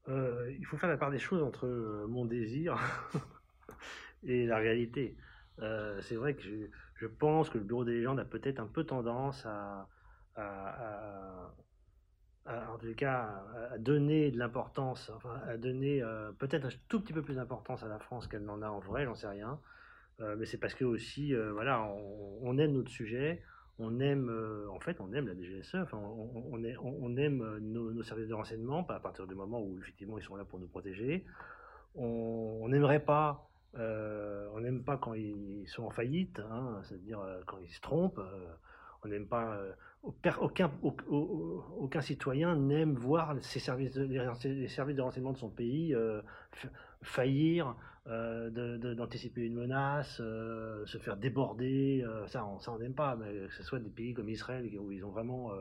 Euh, 0.09 0.51
Il 0.59 0.65
faut 0.65 0.77
faire 0.77 0.89
la 0.89 0.97
part 0.97 1.11
des 1.11 1.19
choses 1.19 1.41
entre 1.41 1.65
euh, 1.65 2.05
mon 2.09 2.25
désir 2.25 2.77
et 4.23 4.45
la 4.45 4.57
réalité. 4.57 5.15
Euh, 5.59 6.01
c'est 6.01 6.15
vrai 6.15 6.33
que 6.33 6.41
je, 7.03 7.07
pense 7.07 7.49
que 7.49 7.57
le 7.57 7.63
bureau 7.63 7.83
des 7.83 7.93
légendes 7.93 8.19
a 8.19 8.25
peut-être 8.25 8.59
un 8.59 8.67
peu 8.67 8.83
tendance 8.83 9.45
à, 9.45 9.87
en 12.47 12.77
tout 12.79 12.93
cas, 12.95 13.43
à 13.71 13.77
donner 13.77 14.31
de 14.31 14.37
l'importance, 14.37 15.11
à 15.47 15.57
donner 15.57 16.03
peut-être 16.39 16.65
un 16.65 16.69
tout 16.87 17.01
petit 17.01 17.13
peu 17.13 17.21
plus 17.21 17.35
d'importance 17.35 17.83
à 17.83 17.87
la 17.87 17.99
France 17.99 18.27
qu'elle 18.27 18.43
n'en 18.43 18.61
a 18.61 18.69
en 18.69 18.79
vrai, 18.79 19.05
j'en 19.05 19.15
sais 19.15 19.27
rien. 19.27 19.59
Euh, 20.21 20.35
mais 20.37 20.45
c'est 20.45 20.57
parce 20.57 20.73
que 20.73 20.85
aussi, 20.85 21.33
euh, 21.33 21.51
voilà, 21.53 21.83
on, 22.41 22.57
aime 22.57 22.73
notre 22.73 22.91
sujet, 22.91 23.41
on 23.79 23.99
aime, 23.99 24.29
euh, 24.29 24.67
en 24.69 24.79
fait, 24.79 25.01
on 25.01 25.11
aime 25.13 25.27
la 25.27 25.35
DGSE, 25.35 25.75
enfin, 25.75 25.97
on, 25.97 26.51
on, 26.53 27.17
aime 27.17 27.57
nos, 27.59 28.03
services 28.03 28.27
de 28.27 28.33
renseignement, 28.33 28.85
à 28.87 28.99
partir 28.99 29.25
du 29.25 29.33
moment 29.33 29.61
où 29.61 29.77
effectivement 29.79 30.17
ils 30.17 30.23
sont 30.23 30.35
là 30.35 30.45
pour 30.45 30.59
nous 30.59 30.67
protéger. 30.67 31.25
On 31.95 32.67
n'aimerait 32.69 33.03
pas, 33.03 33.49
on 33.75 34.59
n'aime 34.59 34.83
pas 34.83 34.97
quand 34.97 35.13
ils 35.13 35.67
sont 35.67 35.83
en 35.83 35.89
faillite, 35.89 36.39
hein, 36.39 36.79
c'est-à-dire 36.83 37.19
quand 37.45 37.57
ils 37.63 37.69
se 37.69 37.81
trompent. 37.81 38.21
on 39.03 39.07
n'aime 39.07 39.27
pas, 39.27 39.59
aucun, 40.39 40.69
citoyen 42.01 42.55
n'aime 42.55 42.93
voir 42.93 43.35
ses 43.41 43.59
services 43.59 43.95
les, 43.95 44.67
services 44.67 44.95
de 44.95 45.01
renseignement 45.01 45.33
de 45.33 45.37
son 45.37 45.49
pays 45.49 45.95
faillir. 47.01 47.75
Euh, 48.07 48.49
d'anticiper 48.95 49.43
une 49.43 49.53
menace, 49.53 50.17
euh, 50.19 50.85
se 50.85 50.97
faire 50.97 51.15
déborder, 51.15 52.03
euh, 52.05 52.27
ça, 52.27 52.45
on, 52.45 52.77
n'aime 52.77 52.93
pas, 52.93 53.15
mais 53.15 53.47
que 53.47 53.53
ce 53.53 53.63
soit 53.63 53.79
des 53.79 53.89
pays 53.89 54.13
comme 54.13 54.27
Israël 54.27 54.69
où 54.77 54.91
ils 54.91 55.05
ont 55.05 55.09
vraiment, 55.09 55.51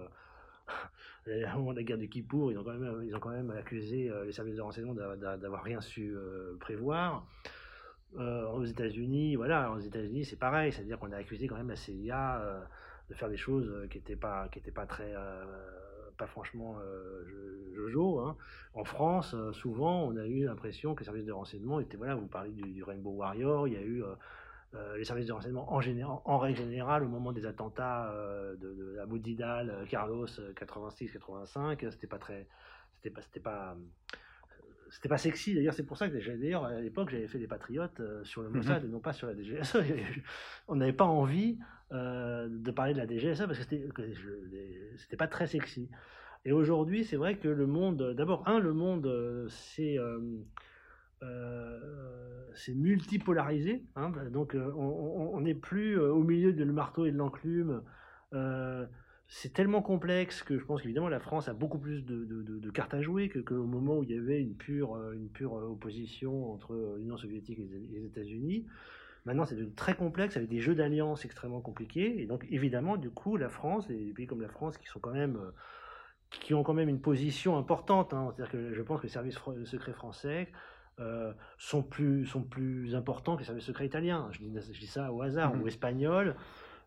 au 1.28 1.58
moment 1.58 1.70
de 1.70 1.76
la 1.76 1.82
guerre 1.84 1.98
de 1.98 2.06
Kippour, 2.06 2.50
ils 2.50 2.58
ont 2.58 3.20
quand 3.20 3.30
même 3.30 3.50
accusé 3.52 4.10
les 4.24 4.32
services 4.32 4.56
de 4.56 4.60
renseignement 4.60 4.92
d'avoir 4.92 5.62
rien 5.62 5.80
su 5.80 6.16
prévoir. 6.58 7.24
Aux 8.18 8.64
États-Unis, 8.64 9.36
voilà, 9.36 9.72
aux 9.72 9.80
États-Unis 9.80 10.24
c'est 10.24 10.38
pareil, 10.38 10.72
c'est-à-dire 10.72 10.98
qu'on 10.98 11.12
a 11.12 11.16
accusé 11.16 11.46
quand 11.46 11.56
même 11.56 11.70
la 11.70 11.76
CIA 11.76 12.62
de 13.08 13.14
faire 13.14 13.28
des 13.28 13.36
choses 13.36 13.88
qui 13.90 13.98
n'étaient 13.98 14.16
pas, 14.16 14.48
qui 14.48 14.58
étaient 14.58 14.70
pas 14.70 14.86
très 14.86 15.14
pas 16.16 16.26
franchement 16.26 16.76
euh, 16.80 17.24
Jojo. 17.74 18.20
Hein. 18.20 18.36
En 18.74 18.84
France, 18.84 19.34
euh, 19.34 19.52
souvent, 19.52 20.04
on 20.04 20.16
a 20.16 20.26
eu 20.26 20.44
l'impression 20.44 20.94
que 20.94 21.00
les 21.00 21.04
services 21.04 21.24
de 21.24 21.32
renseignement 21.32 21.80
étaient, 21.80 21.96
voilà, 21.96 22.14
vous 22.14 22.26
parlez 22.26 22.50
du, 22.50 22.82
Rainbow 22.82 23.10
Warrior, 23.10 23.68
il 23.68 23.74
y 23.74 23.76
a 23.76 23.82
eu 23.82 24.02
euh, 24.74 24.96
les 24.96 25.04
services 25.04 25.26
de 25.26 25.32
renseignement 25.32 25.72
en, 25.72 25.80
général, 25.80 26.18
en 26.24 26.38
règle 26.38 26.58
générale, 26.58 27.04
au 27.04 27.08
moment 27.08 27.32
des 27.32 27.46
attentats 27.46 28.12
de, 28.58 28.74
de 28.74 29.84
Carlos, 29.88 30.26
86-85, 30.26 31.90
c'était 31.90 32.06
pas 32.06 32.18
très, 32.18 32.46
c'était 32.94 33.10
pas, 33.10 33.20
c'était 33.22 33.40
pas, 33.40 33.76
c'était 34.92 35.08
pas 35.08 35.18
sexy 35.18 35.54
d'ailleurs 35.54 35.74
c'est 35.74 35.86
pour 35.86 35.96
ça 35.96 36.08
que 36.08 36.16
d'ailleurs 36.36 36.66
à 36.66 36.80
l'époque 36.80 37.10
j'avais 37.10 37.26
fait 37.26 37.38
des 37.38 37.48
patriotes 37.48 38.00
sur 38.22 38.42
le 38.42 38.50
mhm. 38.50 38.56
Mossad 38.56 38.84
et 38.84 38.88
non 38.88 39.00
pas 39.00 39.12
sur 39.12 39.26
la 39.26 39.34
DGSE 39.34 39.78
on 40.68 40.76
n'avait 40.76 40.92
pas 40.92 41.06
envie 41.06 41.58
euh, 41.92 42.48
de 42.48 42.70
parler 42.70 42.94
de 42.94 42.98
la 42.98 43.06
DGSE 43.06 43.44
parce 43.46 43.58
que 43.58 43.64
c'était 44.96 45.16
pas 45.16 45.26
très 45.26 45.46
sexy. 45.46 45.90
Et 46.46 46.52
aujourd'hui, 46.52 47.04
c'est 47.04 47.16
vrai 47.16 47.36
que 47.36 47.48
le 47.48 47.66
monde, 47.66 48.14
d'abord, 48.16 48.48
un, 48.48 48.58
le 48.58 48.72
monde, 48.72 49.06
euh, 49.06 49.46
c'est 49.48 49.98
euh, 49.98 50.18
c'est 52.54 52.74
multipolarisé. 52.74 53.84
Hein, 53.94 54.10
donc, 54.30 54.56
on 54.56 55.40
n'est 55.42 55.54
plus 55.54 55.98
au 55.98 56.22
milieu 56.22 56.54
de 56.54 56.64
le 56.64 56.72
marteau 56.72 57.04
et 57.04 57.12
de 57.12 57.18
l'enclume. 57.18 57.82
C'est 59.34 59.54
tellement 59.54 59.80
complexe 59.80 60.42
que 60.42 60.58
je 60.58 60.64
pense 60.64 60.82
qu'évidemment 60.82 61.08
la 61.08 61.18
France 61.18 61.48
a 61.48 61.54
beaucoup 61.54 61.78
plus 61.78 62.04
de, 62.04 62.24
de, 62.26 62.70
cartes 62.70 62.92
à 62.92 63.00
jouer 63.00 63.30
que, 63.30 63.54
au 63.54 63.64
moment 63.64 63.96
où 63.96 64.02
il 64.02 64.10
y 64.10 64.18
avait 64.18 64.38
une 64.38 64.54
pure, 64.54 64.94
une 65.12 65.30
pure 65.30 65.54
opposition 65.54 66.52
entre 66.52 66.74
l'Union 66.98 67.16
soviétique 67.16 67.58
et 67.58 67.66
les 67.92 68.04
États-Unis. 68.04 68.66
Maintenant, 69.24 69.46
c'est 69.46 69.74
très 69.74 69.94
complexe 69.94 70.36
avec 70.36 70.50
des 70.50 70.60
jeux 70.60 70.74
d'alliance 70.74 71.24
extrêmement 71.24 71.62
compliqués. 71.62 72.20
Et 72.20 72.26
donc, 72.26 72.46
évidemment, 72.50 72.98
du 72.98 73.08
coup, 73.08 73.38
la 73.38 73.48
France 73.48 73.88
et 73.88 73.94
des 73.94 74.12
pays 74.12 74.26
comme 74.26 74.42
la 74.42 74.50
France 74.50 74.76
qui 74.76 74.86
sont 74.86 75.00
quand 75.00 75.12
même 75.12 75.36
euh, 75.36 75.50
qui 76.28 76.52
ont 76.52 76.62
quand 76.62 76.74
même 76.74 76.90
une 76.90 77.00
position 77.00 77.56
importante. 77.56 78.12
Hein. 78.12 78.34
C'est-à-dire 78.36 78.52
que 78.52 78.74
je 78.74 78.82
pense 78.82 79.00
que 79.00 79.06
les 79.06 79.12
services 79.12 79.38
secrets 79.64 79.94
français 79.94 80.48
euh, 81.00 81.32
sont 81.56 81.82
plus 81.82 82.26
sont 82.26 82.42
plus 82.42 82.94
importants 82.94 83.36
que 83.36 83.40
les 83.40 83.46
services 83.46 83.64
secrets 83.64 83.86
italiens. 83.86 84.28
Je 84.32 84.40
dis, 84.40 84.86
ça 84.86 85.10
au 85.10 85.22
hasard 85.22 85.54
ou 85.58 85.66
espagnols. 85.66 86.36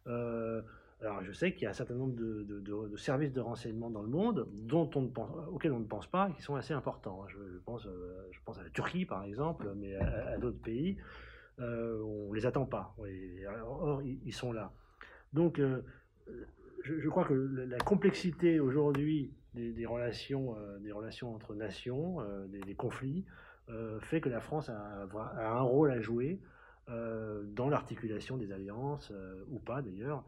Euh, 0.05 0.61
alors, 1.01 1.23
je 1.23 1.31
sais 1.33 1.53
qu'il 1.53 1.63
y 1.63 1.65
a 1.65 1.71
un 1.71 1.73
certain 1.73 1.93
nombre 1.93 2.15
de, 2.15 2.97
services 2.97 3.33
de 3.33 3.41
renseignement 3.41 3.89
dans 3.89 4.01
le 4.01 4.07
monde 4.07 4.47
dont 4.53 4.89
on 4.95 5.01
ne 5.01 5.07
pense, 5.07 5.29
auxquels 5.51 5.73
on 5.73 5.79
ne 5.79 5.85
pense 5.85 6.07
pas 6.07 6.31
qui 6.31 6.41
sont 6.41 6.55
assez 6.55 6.73
importants. 6.73 7.27
Je, 7.27 7.37
pense, 7.65 7.85
euh, 7.85 8.27
je 8.31 8.39
pense 8.45 8.57
à 8.59 8.63
la 8.63 8.69
Turquie, 8.69 9.05
par 9.05 9.23
exemple, 9.23 9.71
mais 9.75 9.95
à, 9.95 10.37
d'autres 10.37 10.61
pays. 10.61 10.97
Euh, 11.59 12.01
on 12.01 12.33
les 12.33 12.45
attend 12.45 12.65
pas. 12.65 12.95
Or, 13.65 14.01
ils, 14.03 14.33
sont 14.33 14.53
là. 14.53 14.71
Donc, 15.33 15.59
euh, 15.59 15.81
je, 16.83 17.09
crois 17.09 17.25
que 17.25 17.33
la 17.33 17.77
complexité 17.79 18.59
aujourd'hui 18.59 19.33
des, 19.53 19.85
relations, 19.85 20.55
des 20.79 20.91
relations 20.91 21.35
entre 21.35 21.55
nations, 21.55 22.17
des, 22.47 22.75
conflits, 22.75 23.25
fait 23.99 24.21
que 24.21 24.29
la 24.29 24.39
France 24.39 24.69
a, 24.69 25.07
un 25.37 25.61
rôle 25.61 25.91
à 25.91 25.99
jouer 25.99 26.39
dans 26.87 27.69
l'articulation 27.69 28.37
des 28.37 28.51
alliances, 28.53 29.13
ou 29.49 29.59
pas 29.59 29.81
d'ailleurs. 29.81 30.23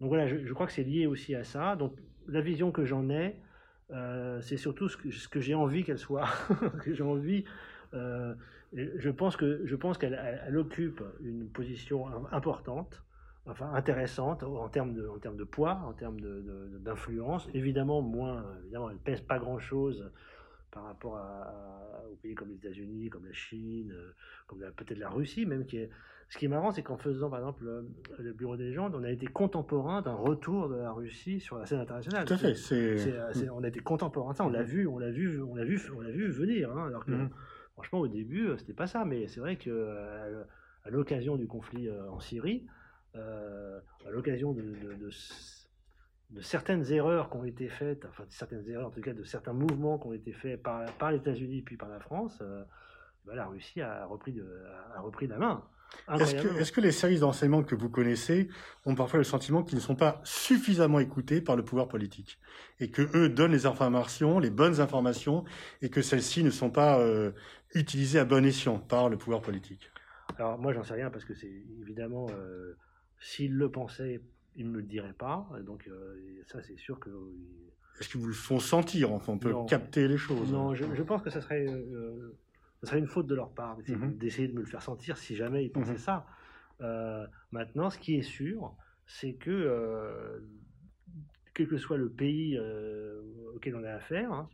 Donc 0.00 0.08
voilà, 0.08 0.26
je, 0.26 0.52
crois 0.54 0.66
que 0.66 0.72
c'est 0.72 0.82
lié 0.82 1.06
aussi 1.06 1.34
à 1.34 1.44
ça. 1.44 1.76
Donc 1.76 1.94
la 2.26 2.40
vision 2.40 2.72
que 2.72 2.84
j'en 2.84 3.08
ai, 3.10 3.36
euh, 3.90 4.40
c'est 4.40 4.56
surtout 4.56 4.88
ce 4.88 4.96
que, 5.28 5.40
j'ai 5.40 5.54
envie 5.54 5.84
qu'elle 5.84 5.98
soit, 5.98 6.26
j'ai 6.86 7.02
envie. 7.02 7.44
euh, 7.94 8.34
je 8.72 9.10
pense 9.10 9.36
que 9.36 9.62
je 9.66 9.74
pense 9.76 9.98
qu'elle 9.98 10.14
elle- 10.14 10.42
elle 10.46 10.56
occupe 10.56 11.02
une 11.20 11.48
position 11.48 12.06
im- 12.06 12.28
importante, 12.30 13.02
enfin 13.46 13.72
intéressante 13.74 14.44
en 14.44 14.68
termes 14.68 14.94
de 14.94 15.08
en 15.08 15.18
termes 15.18 15.36
de 15.36 15.44
poids, 15.44 15.82
en 15.84 15.92
termes 15.92 16.20
de- 16.20 16.40
de- 16.40 16.78
d'influence. 16.78 17.48
Évidemment 17.52 18.00
moins, 18.00 18.44
évidemment, 18.62 18.90
elle 18.90 18.98
pèse 18.98 19.20
pas 19.20 19.38
grand 19.40 19.58
chose 19.58 20.10
par 20.70 20.84
rapport 20.84 21.16
à, 21.16 21.42
à- 21.42 22.04
aux 22.10 22.16
pays 22.16 22.34
comme 22.34 22.48
les 22.48 22.56
États-Unis, 22.56 23.08
comme 23.10 23.26
la 23.26 23.32
Chine, 23.32 23.92
euh, 23.92 24.12
comme 24.46 24.60
peut-être 24.76 24.98
la 24.98 25.08
Russie 25.08 25.46
même. 25.46 25.66
Qui 25.66 25.78
est, 25.78 25.90
ce 26.28 26.38
qui 26.38 26.44
est 26.44 26.48
marrant, 26.48 26.70
c'est 26.70 26.82
qu'en 26.82 26.96
faisant 26.96 27.28
par 27.30 27.40
exemple 27.40 27.64
le, 28.18 28.32
Bureau 28.32 28.56
des 28.56 28.64
légendes, 28.64 28.94
on 28.94 29.02
a 29.04 29.10
été 29.10 29.26
contemporain 29.26 30.00
d'un 30.02 30.14
retour 30.14 30.68
de 30.68 30.76
la 30.76 30.92
Russie 30.92 31.40
sur 31.40 31.58
la 31.58 31.66
scène 31.66 31.80
internationale. 31.80 32.24
Tout 32.26 32.34
à 32.34 32.36
fait. 32.38 32.54
C'est- 32.54 33.48
on 33.50 33.62
a 33.64 33.68
été 33.68 33.80
contemporain 33.80 34.32
de 34.32 34.36
ça, 34.36 34.44
on 34.44 34.50
l'a 34.50 34.62
vu, 34.62 34.86
on 34.86 34.98
l'a 34.98 35.10
vu, 35.10 35.42
on 35.42 35.54
l'a 35.54 35.64
vu, 35.64 35.80
on 35.96 36.00
l'a 36.00 36.10
vu 36.10 36.28
venir. 36.30 36.70
hein, 36.76 36.86
alors 36.86 37.04
que 37.04 37.12
Mhm. 37.12 37.30
franchement, 37.74 38.00
au 38.00 38.08
début, 38.08 38.48
euh, 38.48 38.56
c'était 38.56 38.72
pas 38.74 38.86
ça. 38.86 39.04
Mais 39.04 39.26
c'est 39.26 39.40
vrai 39.40 39.56
que 39.56 39.70
euh, 39.70 40.44
à 40.84 40.90
l'occasion 40.90 41.36
du 41.36 41.46
conflit 41.46 41.88
euh, 41.88 42.10
en 42.10 42.20
Syrie, 42.20 42.66
euh, 43.16 43.80
à 44.06 44.10
l'occasion 44.10 44.52
de, 44.52 44.62
de- 44.62 44.94
de 44.94 45.10
de 46.30 46.40
certaines 46.40 46.90
erreurs 46.92 47.28
qui 47.30 47.36
ont 47.36 47.44
été 47.44 47.68
faites, 47.68 48.04
enfin 48.04 48.24
de 48.24 48.32
certaines 48.32 48.68
erreurs, 48.68 48.88
en 48.88 48.90
tout 48.90 49.00
cas 49.00 49.12
de 49.12 49.24
certains 49.24 49.52
mouvements 49.52 49.98
qui 49.98 50.06
ont 50.06 50.12
été 50.12 50.32
faits 50.32 50.62
par, 50.62 50.84
par 50.94 51.10
les 51.10 51.18
États-Unis 51.18 51.62
puis 51.62 51.76
par 51.76 51.88
la 51.88 52.00
France, 52.00 52.38
euh, 52.40 52.62
ben, 53.26 53.34
la 53.34 53.46
Russie 53.46 53.80
a 53.80 54.06
repris, 54.06 54.32
de, 54.32 54.46
a, 54.94 55.00
repris 55.00 55.26
la 55.26 55.38
main. 55.38 55.64
Est-ce 56.08 56.70
que, 56.70 56.80
les 56.80 56.92
services 56.92 57.18
d'enseignement 57.18 57.64
que 57.64 57.74
vous 57.74 57.88
connaissez 57.88 58.48
ont 58.86 58.94
parfois 58.94 59.18
le 59.18 59.24
sentiment 59.24 59.64
qu'ils 59.64 59.74
ne 59.74 59.82
sont 59.82 59.96
pas 59.96 60.20
suffisamment 60.22 61.00
écoutés 61.00 61.40
par 61.40 61.56
le 61.56 61.64
pouvoir 61.64 61.88
politique 61.88 62.38
et 62.78 62.92
que 62.92 63.02
eux 63.16 63.28
donnent 63.28 63.50
les 63.50 63.66
informations, 63.66 64.38
les 64.38 64.50
bonnes 64.50 64.80
informations, 64.80 65.44
et 65.82 65.90
que 65.90 66.00
celles-ci 66.00 66.44
ne 66.44 66.50
sont 66.50 66.70
pas 66.70 67.00
euh, 67.00 67.32
utilisées 67.74 68.20
à 68.20 68.24
bon 68.24 68.44
escient 68.44 68.78
par 68.78 69.08
le 69.08 69.16
pouvoir 69.16 69.42
politique? 69.42 69.90
Alors 70.38 70.58
moi, 70.58 70.72
j'en 70.72 70.84
sais 70.84 70.94
rien 70.94 71.10
parce 71.10 71.24
que 71.24 71.34
c'est 71.34 71.50
évidemment, 71.80 72.28
euh, 72.30 72.76
s'il 73.18 73.56
le 73.56 73.68
pensait, 73.68 74.20
il 74.60 74.66
ne 74.66 74.70
me 74.72 74.76
le 74.76 74.82
dirait 74.86 75.12
pas. 75.14 75.48
Donc 75.64 75.88
euh, 75.88 76.42
ça, 76.46 76.62
c'est 76.62 76.76
sûr 76.78 77.00
que. 77.00 77.10
Est-ce 77.98 78.08
qu'ils 78.10 78.20
vous 78.20 78.26
le 78.28 78.32
font 78.32 78.60
sentir 78.60 79.12
Enfin, 79.12 79.32
on 79.32 79.38
peut 79.38 79.50
Non. 79.50 79.66
capter 79.66 80.06
les 80.06 80.16
choses. 80.16 80.52
Non, 80.52 80.74
je, 80.74 80.84
je 80.94 81.02
pense 81.02 81.22
que 81.22 81.30
ça 81.30 81.40
serait, 81.40 81.66
euh, 81.66 82.38
ça 82.82 82.88
serait 82.90 82.98
une 82.98 83.06
faute 83.08 83.26
de 83.26 83.34
leur 83.34 83.52
part 83.52 83.76
d'essayer, 83.76 83.96
Mhm. 83.98 84.16
d'essayer 84.16 84.48
de 84.48 84.54
me 84.54 84.60
le 84.60 84.66
faire 84.66 84.82
sentir 84.82 85.16
si 85.18 85.34
jamais 85.36 85.64
ils 85.64 85.70
pensaient 85.72 85.92
Mhm. 85.92 85.98
ça. 85.98 86.26
Euh, 86.82 87.26
maintenant, 87.50 87.90
ce 87.90 87.98
qui 87.98 88.16
est 88.16 88.22
sûr, 88.22 88.74
c'est 89.06 89.34
que 89.34 89.50
euh, 89.50 90.40
quel 91.54 91.68
que 91.68 91.76
soit 91.78 91.96
le 91.98 92.08
pays 92.10 92.56
euh, 92.56 93.22
auquel 93.54 93.74
on 93.76 93.84
a 93.84 93.92
affaire, 93.92 94.32
hein, 94.32 94.48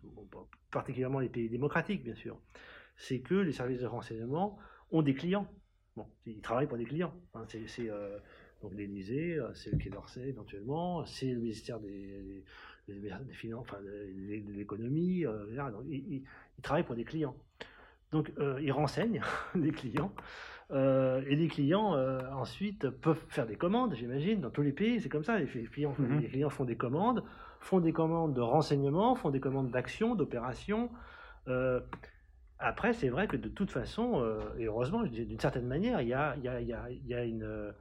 particulièrement 0.70 1.20
les 1.20 1.28
pays 1.28 1.48
démocratiques, 1.48 2.02
bien 2.02 2.14
sûr, 2.14 2.40
c'est 2.96 3.20
que 3.20 3.34
les 3.34 3.52
services 3.52 3.80
de 3.80 3.86
renseignement 3.86 4.58
ont 4.90 5.02
des 5.02 5.14
clients. 5.14 5.46
Bon, 5.96 6.06
ils 6.26 6.40
travaillent 6.40 6.66
pour 6.66 6.78
des 6.78 6.84
clients. 6.84 7.14
hein. 7.34 7.44
c'est 7.48 7.90
euh, 7.90 8.18
donc 8.62 8.72
l'Élysée, 8.74 9.38
euh, 9.38 9.52
c'est 9.54 9.70
le 9.70 9.78
Quai 9.78 9.90
d'Orsay 9.90 10.28
éventuellement, 10.28 11.04
c'est 11.04 11.26
le 11.32 11.40
ministère 11.40 11.78
des, 11.80 12.42
des, 12.88 12.94
des 13.00 13.10
Finances, 13.32 13.66
enfin 13.68 13.82
de, 13.82 14.52
l'économie. 14.52 15.24
euh, 15.26 15.44
etc. 15.46 15.64
donc, 15.72 15.82
ils, 15.88 15.96
ils- 16.14 16.24
ils 16.58 16.62
travaillent 16.62 16.84
pour 16.84 16.94
des 16.96 17.04
clients. 17.04 17.36
Donc 18.12 18.32
euh, 18.38 18.58
ils 18.62 18.72
renseignent 18.72 19.20
les 19.54 19.70
clients 19.80 20.12
euh, 20.70 21.22
et 21.28 21.36
les 21.36 21.48
clients 21.48 21.94
euh, 21.96 22.20
ensuite 22.32 22.88
peuvent 22.88 23.22
faire 23.28 23.46
des 23.46 23.56
commandes, 23.56 23.94
j'imagine, 23.94 24.40
dans 24.40 24.50
tous 24.50 24.62
les 24.62 24.72
pays, 24.72 25.00
c'est 25.00 25.08
comme 25.08 25.24
ça. 25.24 25.38
Les 25.38 25.46
clients, 25.46 25.92
font- 25.92 26.02
les 26.20 26.28
clients 26.28 26.50
font 26.50 26.64
des 26.64 26.76
commandes, 26.76 27.22
font 27.60 27.80
des 27.80 27.92
commandes 27.92 28.32
de 28.34 28.40
renseignement, 28.40 29.14
font 29.16 29.30
des 29.30 29.40
commandes 29.40 29.70
d'action, 29.70 30.14
d'opération. 30.14 30.90
Après, 32.58 32.94
c'est 32.94 33.10
vrai 33.10 33.28
que 33.28 33.36
de 33.36 33.48
toute 33.48 33.70
façon, 33.70 34.24
et 34.58 34.64
heureusement, 34.64 35.02
d'une 35.02 35.38
certaine 35.38 35.66
manière, 35.66 36.00
il 36.00 36.08
y 36.08 36.14
a, 36.14 36.34
il 36.36 36.42
y 36.44 36.48
a- 36.48 36.60
il 36.60 36.66
y 36.68 36.72
a- 36.72 36.90
il 36.90 37.06
y 37.06 37.14
a 37.14 37.24
une, 37.24 37.72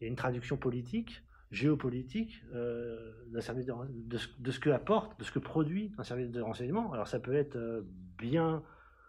il 0.00 0.04
y 0.04 0.06
a 0.06 0.08
une 0.08 0.16
traduction 0.16 0.56
politique, 0.56 1.22
géopolitique, 1.50 2.42
euh, 2.54 3.12
d'un 3.28 3.40
service 3.40 3.66
de, 3.66 3.74
de, 3.90 4.18
ce, 4.18 4.28
de 4.38 4.50
ce 4.50 4.60
que 4.60 4.70
apporte, 4.70 5.18
de 5.18 5.24
ce 5.24 5.32
que 5.32 5.38
produit 5.38 5.92
un 5.98 6.04
service 6.04 6.30
de 6.30 6.40
renseignement. 6.40 6.92
Alors 6.92 7.06
ça 7.06 7.18
peut 7.18 7.34
être 7.34 7.56
euh, 7.56 7.82
bien, 8.18 8.62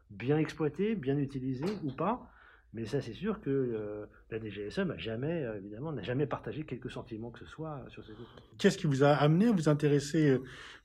bien 0.09 0.37
exploité, 0.37 0.95
bien 0.95 1.17
utilisé 1.17 1.65
ou 1.83 1.91
pas, 1.91 2.27
mais 2.73 2.85
ça 2.85 2.99
c'est 2.99 3.13
sûr 3.13 3.39
que 3.41 3.49
euh, 3.49 4.05
la 4.31 4.39
DGSE 4.39 4.79
n'a 4.79 4.97
jamais, 4.97 5.45
évidemment, 5.57 5.93
n'a 5.93 6.01
jamais 6.01 6.25
partagé 6.25 6.65
quelque 6.65 6.89
sentiment 6.89 7.31
que 7.31 7.39
ce 7.39 7.45
soit 7.45 7.85
sur 7.87 8.03
ces 8.03 8.13
questions. 8.13 8.41
Qu'est-ce 8.57 8.77
qui 8.77 8.87
vous 8.87 9.03
a 9.03 9.11
amené 9.11 9.47
à 9.47 9.51
vous 9.51 9.69
intéresser 9.69 10.37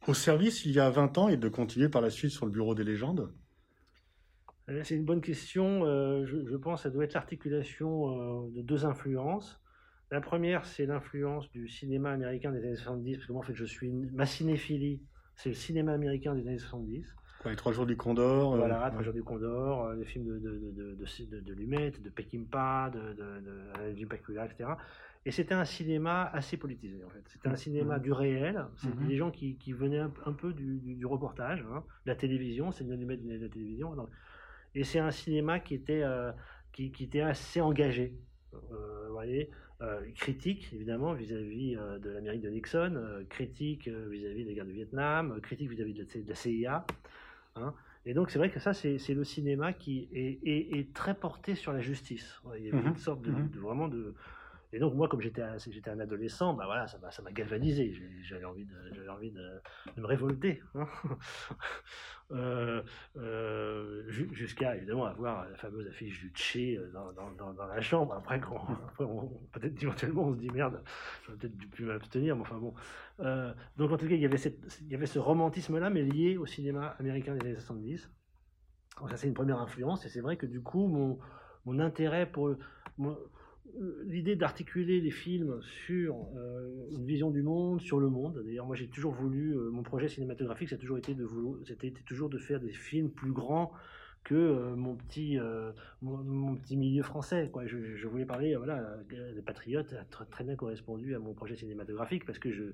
au 0.06 0.14
service 0.14 0.66
il 0.66 0.72
y 0.72 0.78
a 0.78 0.90
20 0.90 1.18
ans 1.18 1.28
et 1.28 1.36
de 1.36 1.48
continuer 1.48 1.88
par 1.88 2.02
la 2.02 2.10
suite 2.10 2.30
sur 2.30 2.46
le 2.46 2.52
bureau 2.52 2.74
des 2.74 2.84
légendes? 2.84 3.32
C'est 4.82 4.96
une 4.96 5.04
bonne 5.04 5.20
question. 5.20 5.84
Euh, 5.84 6.26
je, 6.26 6.44
je 6.44 6.56
pense 6.56 6.80
que 6.80 6.82
ça 6.82 6.90
doit 6.90 7.04
être 7.04 7.14
l'articulation 7.14 8.48
de 8.48 8.62
deux 8.62 8.84
influences. 8.84 9.60
La 10.10 10.20
première, 10.20 10.64
c'est 10.64 10.86
l'influence 10.86 11.50
du 11.50 11.68
cinéma 11.68 12.10
américain 12.12 12.52
des 12.52 12.64
années 12.64 12.76
70, 12.76 13.16
parce 13.16 13.26
que 13.26 13.32
moi, 13.32 13.40
en 13.42 13.44
fait, 13.44 13.54
je 13.54 13.64
suis 13.64 13.90
ma 13.90 14.24
cinéphilie, 14.26 15.02
c'est 15.34 15.48
le 15.48 15.54
cinéma 15.56 15.92
américain 15.92 16.34
des 16.34 16.46
années 16.46 16.58
70. 16.58 17.12
Quoi, 17.40 17.50
Les 17.50 17.56
Trois 17.56 17.72
Jours 17.72 17.86
du 17.86 17.96
Condor 17.96 18.54
euh, 18.54 18.58
Voilà, 18.58 18.84
ouais. 18.84 18.90
Trois 18.90 19.02
jours 19.02 19.12
du 19.14 19.24
Condor, 19.24 19.84
euh, 19.86 19.96
les 19.96 20.04
films 20.04 20.24
de, 20.26 20.38
de, 20.38 20.58
de, 20.70 20.94
de, 20.94 21.40
de, 21.40 21.52
Lumet, 21.52 21.90
de 21.90 22.08
Peckinpah, 22.08 22.90
de, 22.90 23.14
de, 23.14 23.40
de 23.40 23.96
Jim 23.96 24.06
Pacula, 24.08 24.46
etc. 24.46 24.70
Et 25.24 25.32
c'était 25.32 25.54
un 25.54 25.64
cinéma 25.64 26.30
assez 26.32 26.56
politisé, 26.56 27.02
en 27.04 27.10
fait. 27.10 27.22
C'était 27.26 27.48
un 27.48 27.56
cinéma 27.56 27.96
Mhm. 27.96 28.02
du 28.02 28.12
réel. 28.12 28.64
C'était 28.76 28.94
Mhm. 29.00 29.08
des 29.08 29.16
gens 29.16 29.30
qui, 29.32 29.56
qui 29.58 29.72
venaient 29.72 29.98
un, 29.98 30.12
un 30.24 30.32
peu 30.32 30.52
du, 30.52 30.78
du, 30.78 30.94
du 30.94 31.04
reportage, 31.06 31.64
hein, 31.68 31.82
de 32.04 32.10
la 32.12 32.14
télévision, 32.16 32.70
c'est 32.70 32.84
Lumet 32.84 33.16
venait 33.16 33.38
de 33.38 33.44
la 33.46 33.50
télévision. 33.52 33.94
donc. 33.96 34.08
et 34.76 34.84
c'est 34.84 35.00
un 35.00 35.10
cinéma 35.10 35.58
qui 35.58 35.74
était, 35.74 36.02
euh, 36.04 36.30
qui, 36.72 36.92
qui 36.92 37.04
était 37.04 37.22
assez 37.22 37.60
engagé. 37.60 38.14
Euh, 38.54 39.06
vous 39.08 39.12
voyez, 39.14 39.50
euh, 39.82 40.00
critique 40.14 40.70
évidemment 40.72 41.12
vis-à-vis 41.14 41.76
euh, 41.76 41.98
de 41.98 42.10
l'Amérique 42.10 42.40
de 42.42 42.48
Nixon, 42.50 42.94
euh, 42.96 43.24
critique 43.28 43.88
vis-à-vis 43.88 44.44
de 44.44 44.48
la 44.48 44.54
guerre 44.54 44.64
du 44.66 44.72
Vietnam, 44.72 45.38
critique 45.42 45.68
vis-à-vis 45.70 45.92
de, 45.94 46.00
la- 46.14 46.22
de 46.22 46.28
la 46.28 46.34
CIA. 46.34 46.86
hein. 47.56 47.74
Et 48.06 48.14
donc 48.14 48.30
c'est 48.30 48.38
vrai 48.38 48.50
que 48.50 48.60
ça 48.60 48.72
c'est 48.72 48.98
le 49.14 49.24
cinéma 49.24 49.72
qui 49.72 50.08
est, 50.12 50.38
est, 50.44 50.78
est 50.78 50.92
très 50.94 51.14
porté 51.14 51.54
sur 51.56 51.72
la 51.72 51.80
justice. 51.80 52.40
Il 52.56 52.64
y 52.64 52.68
avait 52.68 52.78
Mhm, 52.78 52.86
une 52.88 52.96
sorte 52.96 53.20
de, 53.22 53.32
mhm. 53.32 53.50
de- 53.50 53.58
vraiment 53.58 53.88
de 53.88 54.14
et 54.72 54.78
donc 54.78 54.94
moi 54.94 55.08
comme 55.08 55.20
j'étais 55.20 55.42
un- 55.42 56.00
adolescent, 56.00 56.54
bah 56.54 56.64
voilà 56.66 56.86
ça 56.86 57.22
m'a 57.22 57.32
galvanisé. 57.32 57.94
J'avais 58.22 58.44
envie 58.44 58.64
de 58.64 59.08
envie 59.08 59.30
de, 59.30 59.60
me 59.96 60.06
révolter. 60.06 60.62
hein. 60.74 60.86
Euh, 62.32 62.82
euh, 63.16 64.02
ju- 64.08 64.28
jusqu'à 64.32 64.74
évidemment 64.74 65.04
avoir 65.04 65.48
la 65.48 65.54
fameuse 65.54 65.86
affiche 65.86 66.18
du 66.18 66.30
Tché 66.30 66.76
euh, 66.76 66.90
dans, 66.92 67.66
la 67.66 67.80
chambre. 67.80 68.14
Après, 68.14 68.40
peut-être 69.52 69.80
éventuellement 69.80 70.24
on 70.24 70.34
se 70.34 70.38
dit 70.38 70.50
merde, 70.50 70.82
j'aurais 71.24 71.38
peut-être 71.38 71.56
plus 71.70 71.84
m'abstenir, 71.84 72.34
mais 72.34 72.42
enfin 72.42 72.58
bon. 72.58 72.74
Donc 73.76 73.92
en 73.92 73.96
tout 73.96 74.08
cas, 74.08 74.14
il 74.14 74.20
y 74.20 74.24
avait, 74.24 75.06
ce 75.06 75.18
romantisme-là, 75.20 75.88
mais 75.88 76.02
lié 76.02 76.36
au 76.36 76.46
cinéma 76.46 76.96
américain 76.98 77.34
des 77.34 77.46
années 77.46 77.54
70. 77.54 78.10
Donc 78.98 79.10
ça, 79.10 79.16
c'est 79.16 79.28
une 79.28 79.34
première 79.34 79.60
influence, 79.60 80.04
et 80.04 80.08
c'est 80.08 80.20
vrai 80.20 80.36
que 80.36 80.46
du 80.46 80.62
coup, 80.62 80.88
mon, 80.88 81.78
intérêt 81.78 82.26
pour 82.26 82.56
l'idée 84.04 84.36
d'articuler 84.36 85.00
les 85.00 85.10
films 85.10 85.60
sur 85.62 86.16
euh, 86.36 86.88
une 86.92 87.04
vision 87.04 87.30
du 87.30 87.42
monde, 87.42 87.80
sur 87.80 88.00
le 88.00 88.08
monde. 88.08 88.42
D'ailleurs, 88.44 88.66
moi, 88.66 88.76
j'ai 88.76 88.88
toujours 88.88 89.12
voulu, 89.12 89.56
euh, 89.56 89.70
mon 89.70 89.82
projet 89.82 90.08
cinématographique, 90.08 90.68
ça 90.68 90.76
a 90.76 90.78
toujours 90.78 90.98
été 90.98 91.14
de 91.14 91.26
c'était 91.66 91.90
toujours 91.90 92.28
de 92.28 92.38
faire 92.38 92.60
des 92.60 92.72
films 92.72 93.10
plus 93.10 93.32
grands 93.32 93.72
que 94.26 94.34
euh, 94.34 94.74
mon 94.74 94.96
petit 94.96 95.38
euh, 95.38 95.70
mon, 96.02 96.56
petit 96.56 96.76
milieu 96.76 97.04
français 97.04 97.48
quoi 97.52 97.64
je, 97.66 98.06
voulais 98.08 98.24
parler 98.24 98.54
euh, 98.54 98.58
voilà 98.58 98.78
euh, 99.12 99.32
les 99.32 99.42
patriotes 99.42 99.92
a 99.92 100.02
tr- 100.02 100.28
très 100.28 100.42
bien 100.42 100.56
correspondu 100.56 101.14
à 101.14 101.20
mon 101.20 101.32
projet 101.32 101.54
cinématographique 101.54 102.24
parce 102.24 102.40
que 102.40 102.50
je 102.50 102.64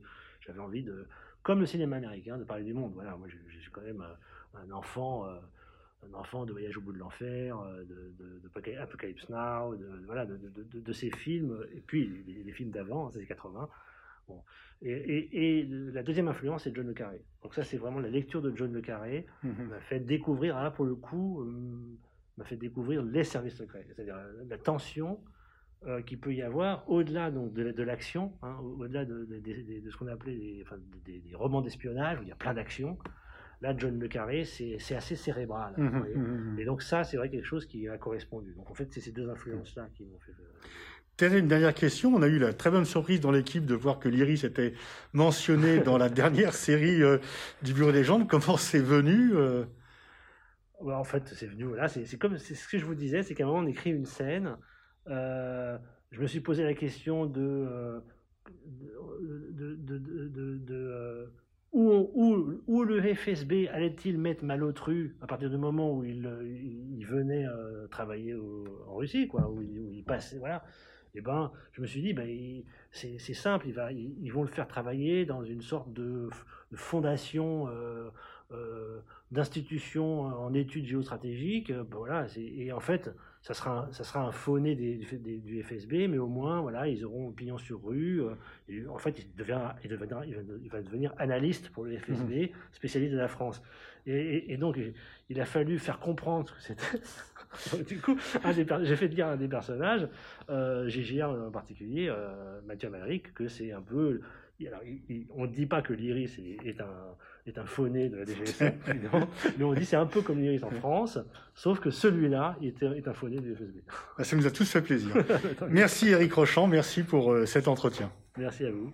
j'avais 0.40 0.60
envie 0.60 0.82
de 0.82 1.06
comme 1.42 1.60
le 1.60 1.66
cinéma 1.66 1.96
américain 1.96 2.38
de 2.38 2.44
parler 2.44 2.64
du 2.64 2.72
monde 2.72 2.92
voilà 2.94 3.18
moi 3.18 3.28
suis 3.28 3.70
quand 3.70 3.82
même 3.82 4.00
euh, 4.00 4.64
un 4.64 4.70
enfant 4.70 5.26
euh, 5.26 5.36
un 6.08 6.14
enfant 6.14 6.44
de 6.44 6.52
Voyage 6.52 6.76
au 6.76 6.80
bout 6.80 6.92
de 6.92 6.98
l'enfer, 6.98 7.58
euh, 7.60 7.84
de, 7.84 8.12
de, 8.18 8.40
de, 8.40 8.78
Apocalypse 8.78 9.28
Now, 9.28 9.74
de, 9.76 9.88
voilà, 10.06 10.26
de, 10.26 10.92
ces 10.92 11.10
films, 11.10 11.64
et 11.74 11.80
puis 11.80 12.24
les, 12.44 12.52
films 12.52 12.70
d'avant, 12.70 13.10
ces 13.10 13.24
80. 13.24 13.68
Bon. 14.28 14.42
Et, 14.82 14.92
et, 14.92 15.58
et, 15.60 15.64
la 15.64 16.02
deuxième 16.02 16.28
influence, 16.28 16.64
c'est 16.64 16.74
John 16.74 16.86
Le 16.86 16.92
Carré. 16.92 17.20
Donc 17.42 17.54
ça, 17.54 17.62
c'est 17.62 17.76
vraiment 17.76 18.00
la 18.00 18.10
lecture 18.10 18.42
de 18.42 18.52
John 18.54 18.72
Le 18.72 18.80
Carré 18.80 19.26
mmh 19.42 19.48
m'a 19.70 19.80
fait 19.80 20.00
découvrir, 20.00 20.56
là 20.56 20.70
pour 20.70 20.84
le 20.84 20.94
coup, 20.94 21.42
euh, 21.42 21.98
m'a 22.36 22.44
fait 22.44 22.56
découvrir 22.56 23.02
les 23.02 23.24
services 23.24 23.56
secrets, 23.56 23.84
c'est-à-dire 23.88 24.16
la 24.48 24.58
tension 24.58 25.20
euh, 25.86 26.00
qu'il 26.00 26.20
peut 26.20 26.32
y 26.32 26.42
avoir 26.42 26.88
au-delà 26.88 27.32
donc 27.32 27.52
de, 27.54 27.72
de 27.72 27.82
l'action, 27.82 28.32
hein, 28.42 28.56
au-delà 28.78 29.04
de, 29.04 29.24
de, 29.24 29.40
de, 29.80 29.90
ce 29.90 29.96
qu'on 29.96 30.06
a 30.06 30.12
appelé 30.12 30.36
des, 30.36 30.62
enfin, 30.62 30.76
des, 31.04 31.34
romans 31.34 31.60
d'espionnage 31.60 32.20
où 32.20 32.22
il 32.22 32.28
y 32.28 32.32
a 32.32 32.36
plein 32.36 32.54
d'actions. 32.54 32.96
Là, 33.62 33.74
John 33.76 33.96
Le 33.98 34.08
Carré, 34.08 34.44
c'est 34.44 34.94
assez 34.94 35.14
cérébral. 35.14 35.74
Mmh, 35.76 35.84
mmh, 35.84 36.54
mmh, 36.54 36.58
Et 36.58 36.64
donc 36.64 36.82
ça, 36.82 37.04
c'est 37.04 37.16
vrai 37.16 37.30
quelque 37.30 37.46
chose 37.46 37.64
qui 37.64 37.88
a 37.88 37.96
correspondu. 37.96 38.52
Donc 38.56 38.68
en 38.68 38.74
fait, 38.74 38.88
c'est 38.90 39.00
ces 39.00 39.12
deux 39.12 39.28
influences-là 39.30 39.88
qui 39.94 40.04
m'ont 40.04 40.18
fait... 40.18 40.32
Thérèse, 41.16 41.38
une 41.38 41.46
dernière 41.46 41.72
question. 41.72 42.12
On 42.12 42.22
a 42.22 42.26
eu 42.26 42.38
la 42.38 42.52
très 42.52 42.70
bonne 42.70 42.84
surprise 42.84 43.20
dans 43.20 43.30
l'équipe 43.30 43.64
de 43.64 43.74
voir 43.74 44.00
que 44.00 44.08
l'Iris 44.08 44.42
était 44.42 44.74
mentionné 45.12 45.78
dans 45.84 45.96
la 45.96 46.08
dernière 46.08 46.54
série 46.54 47.02
euh, 47.02 47.18
du 47.62 47.72
Bureau 47.72 47.92
des 47.92 48.02
Gens. 48.02 48.26
Comment 48.26 48.56
c'est 48.56 48.80
venu 48.80 49.30
euh? 49.34 49.64
En 50.80 51.04
fait, 51.04 51.28
c'est 51.28 51.46
venu. 51.46 51.64
Voilà, 51.64 51.86
c'est 51.86 52.18
comme 52.18 52.38
ce 52.38 52.68
que 52.68 52.78
je 52.78 52.84
vous 52.84 52.96
disais, 52.96 53.22
c'est 53.22 53.34
qu'à 53.34 53.44
un 53.44 53.46
moment 53.46 53.60
on 53.60 53.66
écrit 53.66 53.90
une 53.90 54.06
scène. 54.06 54.56
Euh, 55.06 55.78
je 56.10 56.20
me 56.20 56.26
suis 56.26 56.40
posé 56.40 56.64
la 56.64 56.74
question 56.74 57.26
de 57.26 58.02
de, 58.66 59.76
de, 59.76 59.98
de, 60.58 61.32
où, 61.72 62.84
le 62.84 63.14
FSB 63.14 63.68
allait-il 63.72 64.18
mettre 64.18 64.44
Malotru 64.44 65.16
à 65.22 65.26
partir 65.26 65.50
du 65.50 65.56
moment 65.56 65.96
où 65.96 66.04
il, 66.04 66.28
il, 66.98 67.06
venait 67.06 67.46
euh, 67.46 67.86
travailler 67.88 68.34
en 68.88 68.96
Russie, 68.96 69.26
quoi, 69.26 69.48
où 69.50 69.62
il, 69.62 70.04
passait, 70.04 70.38
voilà. 70.38 70.64
Et 71.14 71.18
eh 71.18 71.20
ben, 71.20 71.52
je 71.72 71.82
me 71.82 71.86
suis 71.86 72.00
dit, 72.00 72.14
ben, 72.14 72.62
c'est 72.90 73.18
simple, 73.34 73.66
ils, 73.68 74.32
vont 74.32 74.42
le 74.42 74.48
faire 74.48 74.66
travailler 74.66 75.26
dans 75.26 75.44
une 75.44 75.60
sorte 75.60 75.92
de, 75.92 76.30
fondation 76.74 77.68
euh, 77.68 78.08
euh, 78.52 79.00
d'institutions 79.30 80.20
en 80.22 80.54
études 80.54 80.86
géostratégiques. 80.86 81.70
Ben 81.70 81.84
voilà, 81.90 82.26
et 82.36 82.72
en 82.72 82.80
fait, 82.80 83.10
ça 83.42 83.54
sera, 83.54 83.70
un, 83.70 83.92
ça 83.92 84.04
sera 84.04 84.20
un 84.20 84.30
fauné 84.30 84.76
des, 84.76 84.96
du 84.96 85.62
FSB, 85.62 86.06
mais 86.08 86.18
au 86.18 86.28
moins, 86.28 86.60
voilà, 86.60 86.86
ils 86.86 87.04
auront 87.04 87.32
pignon 87.32 87.58
sur 87.58 87.82
rue. 87.84 88.22
Euh, 88.22 88.34
et 88.68 88.86
en 88.86 88.98
fait, 88.98 89.18
il, 89.18 89.34
devient, 89.34 89.60
il, 89.82 89.90
deviendra, 89.90 90.24
il, 90.24 90.70
va, 90.70 90.80
devenir 90.80 91.12
analyste 91.18 91.70
pour 91.70 91.84
le 91.84 91.98
FSB, 91.98 92.30
mmh. 92.30 92.48
spécialiste 92.70 93.12
de 93.12 93.18
la 93.18 93.26
France. 93.26 93.60
Et, 94.06 94.52
et, 94.52 94.56
donc, 94.56 94.78
il 95.28 95.40
a 95.40 95.44
fallu 95.44 95.80
faire 95.80 95.98
comprendre 95.98 96.54
que 96.54 96.62
c'était. 96.62 97.82
du 97.88 98.00
coup, 98.00 98.16
j'ai 98.52 98.96
fait 98.96 99.08
dire 99.08 99.26
à 99.26 99.32
un 99.32 99.36
des 99.36 99.48
personnages, 99.48 100.08
euh, 100.48 100.88
GGR 100.88 101.28
en 101.28 101.50
particulier, 101.50 102.08
euh, 102.08 102.60
Mathieu 102.66 102.90
Malric, 102.90 103.34
que 103.34 103.48
c'est 103.48 103.72
un 103.72 103.82
peu 103.82 104.20
alors, 104.66 104.80
on 105.34 105.46
ne 105.46 105.52
dit 105.52 105.66
pas 105.66 105.82
que 105.82 105.92
l'IRIS 105.92 106.38
est, 106.64 106.80
un, 106.80 107.16
est 107.46 107.58
un 107.58 107.66
fauné 107.66 108.08
de 108.08 108.16
la 108.16 108.24
DGSE, 108.24 108.62
mais 109.58 109.64
on 109.64 109.74
dit 109.74 109.84
c'est 109.84 109.96
un 109.96 110.06
peu 110.06 110.22
comme 110.22 110.40
l'IRIS 110.40 110.64
en 110.64 110.70
France, 110.70 111.18
sauf 111.54 111.80
que 111.80 111.90
celui-là 111.90 112.56
est, 112.62 112.82
est 112.82 113.08
un 113.08 113.14
fauné 113.14 113.38
du 113.38 113.54
FSB. 113.54 113.80
Ça 114.22 114.36
nous 114.36 114.46
a 114.46 114.50
tous 114.50 114.70
fait 114.70 114.82
plaisir. 114.82 115.14
merci 115.68 116.08
Eric 116.08 116.32
Rochant, 116.32 116.66
merci 116.66 117.02
pour 117.02 117.32
euh, 117.32 117.46
cet 117.46 117.68
entretien. 117.68 118.12
Merci 118.36 118.64
à 118.64 118.70
vous. 118.70 118.92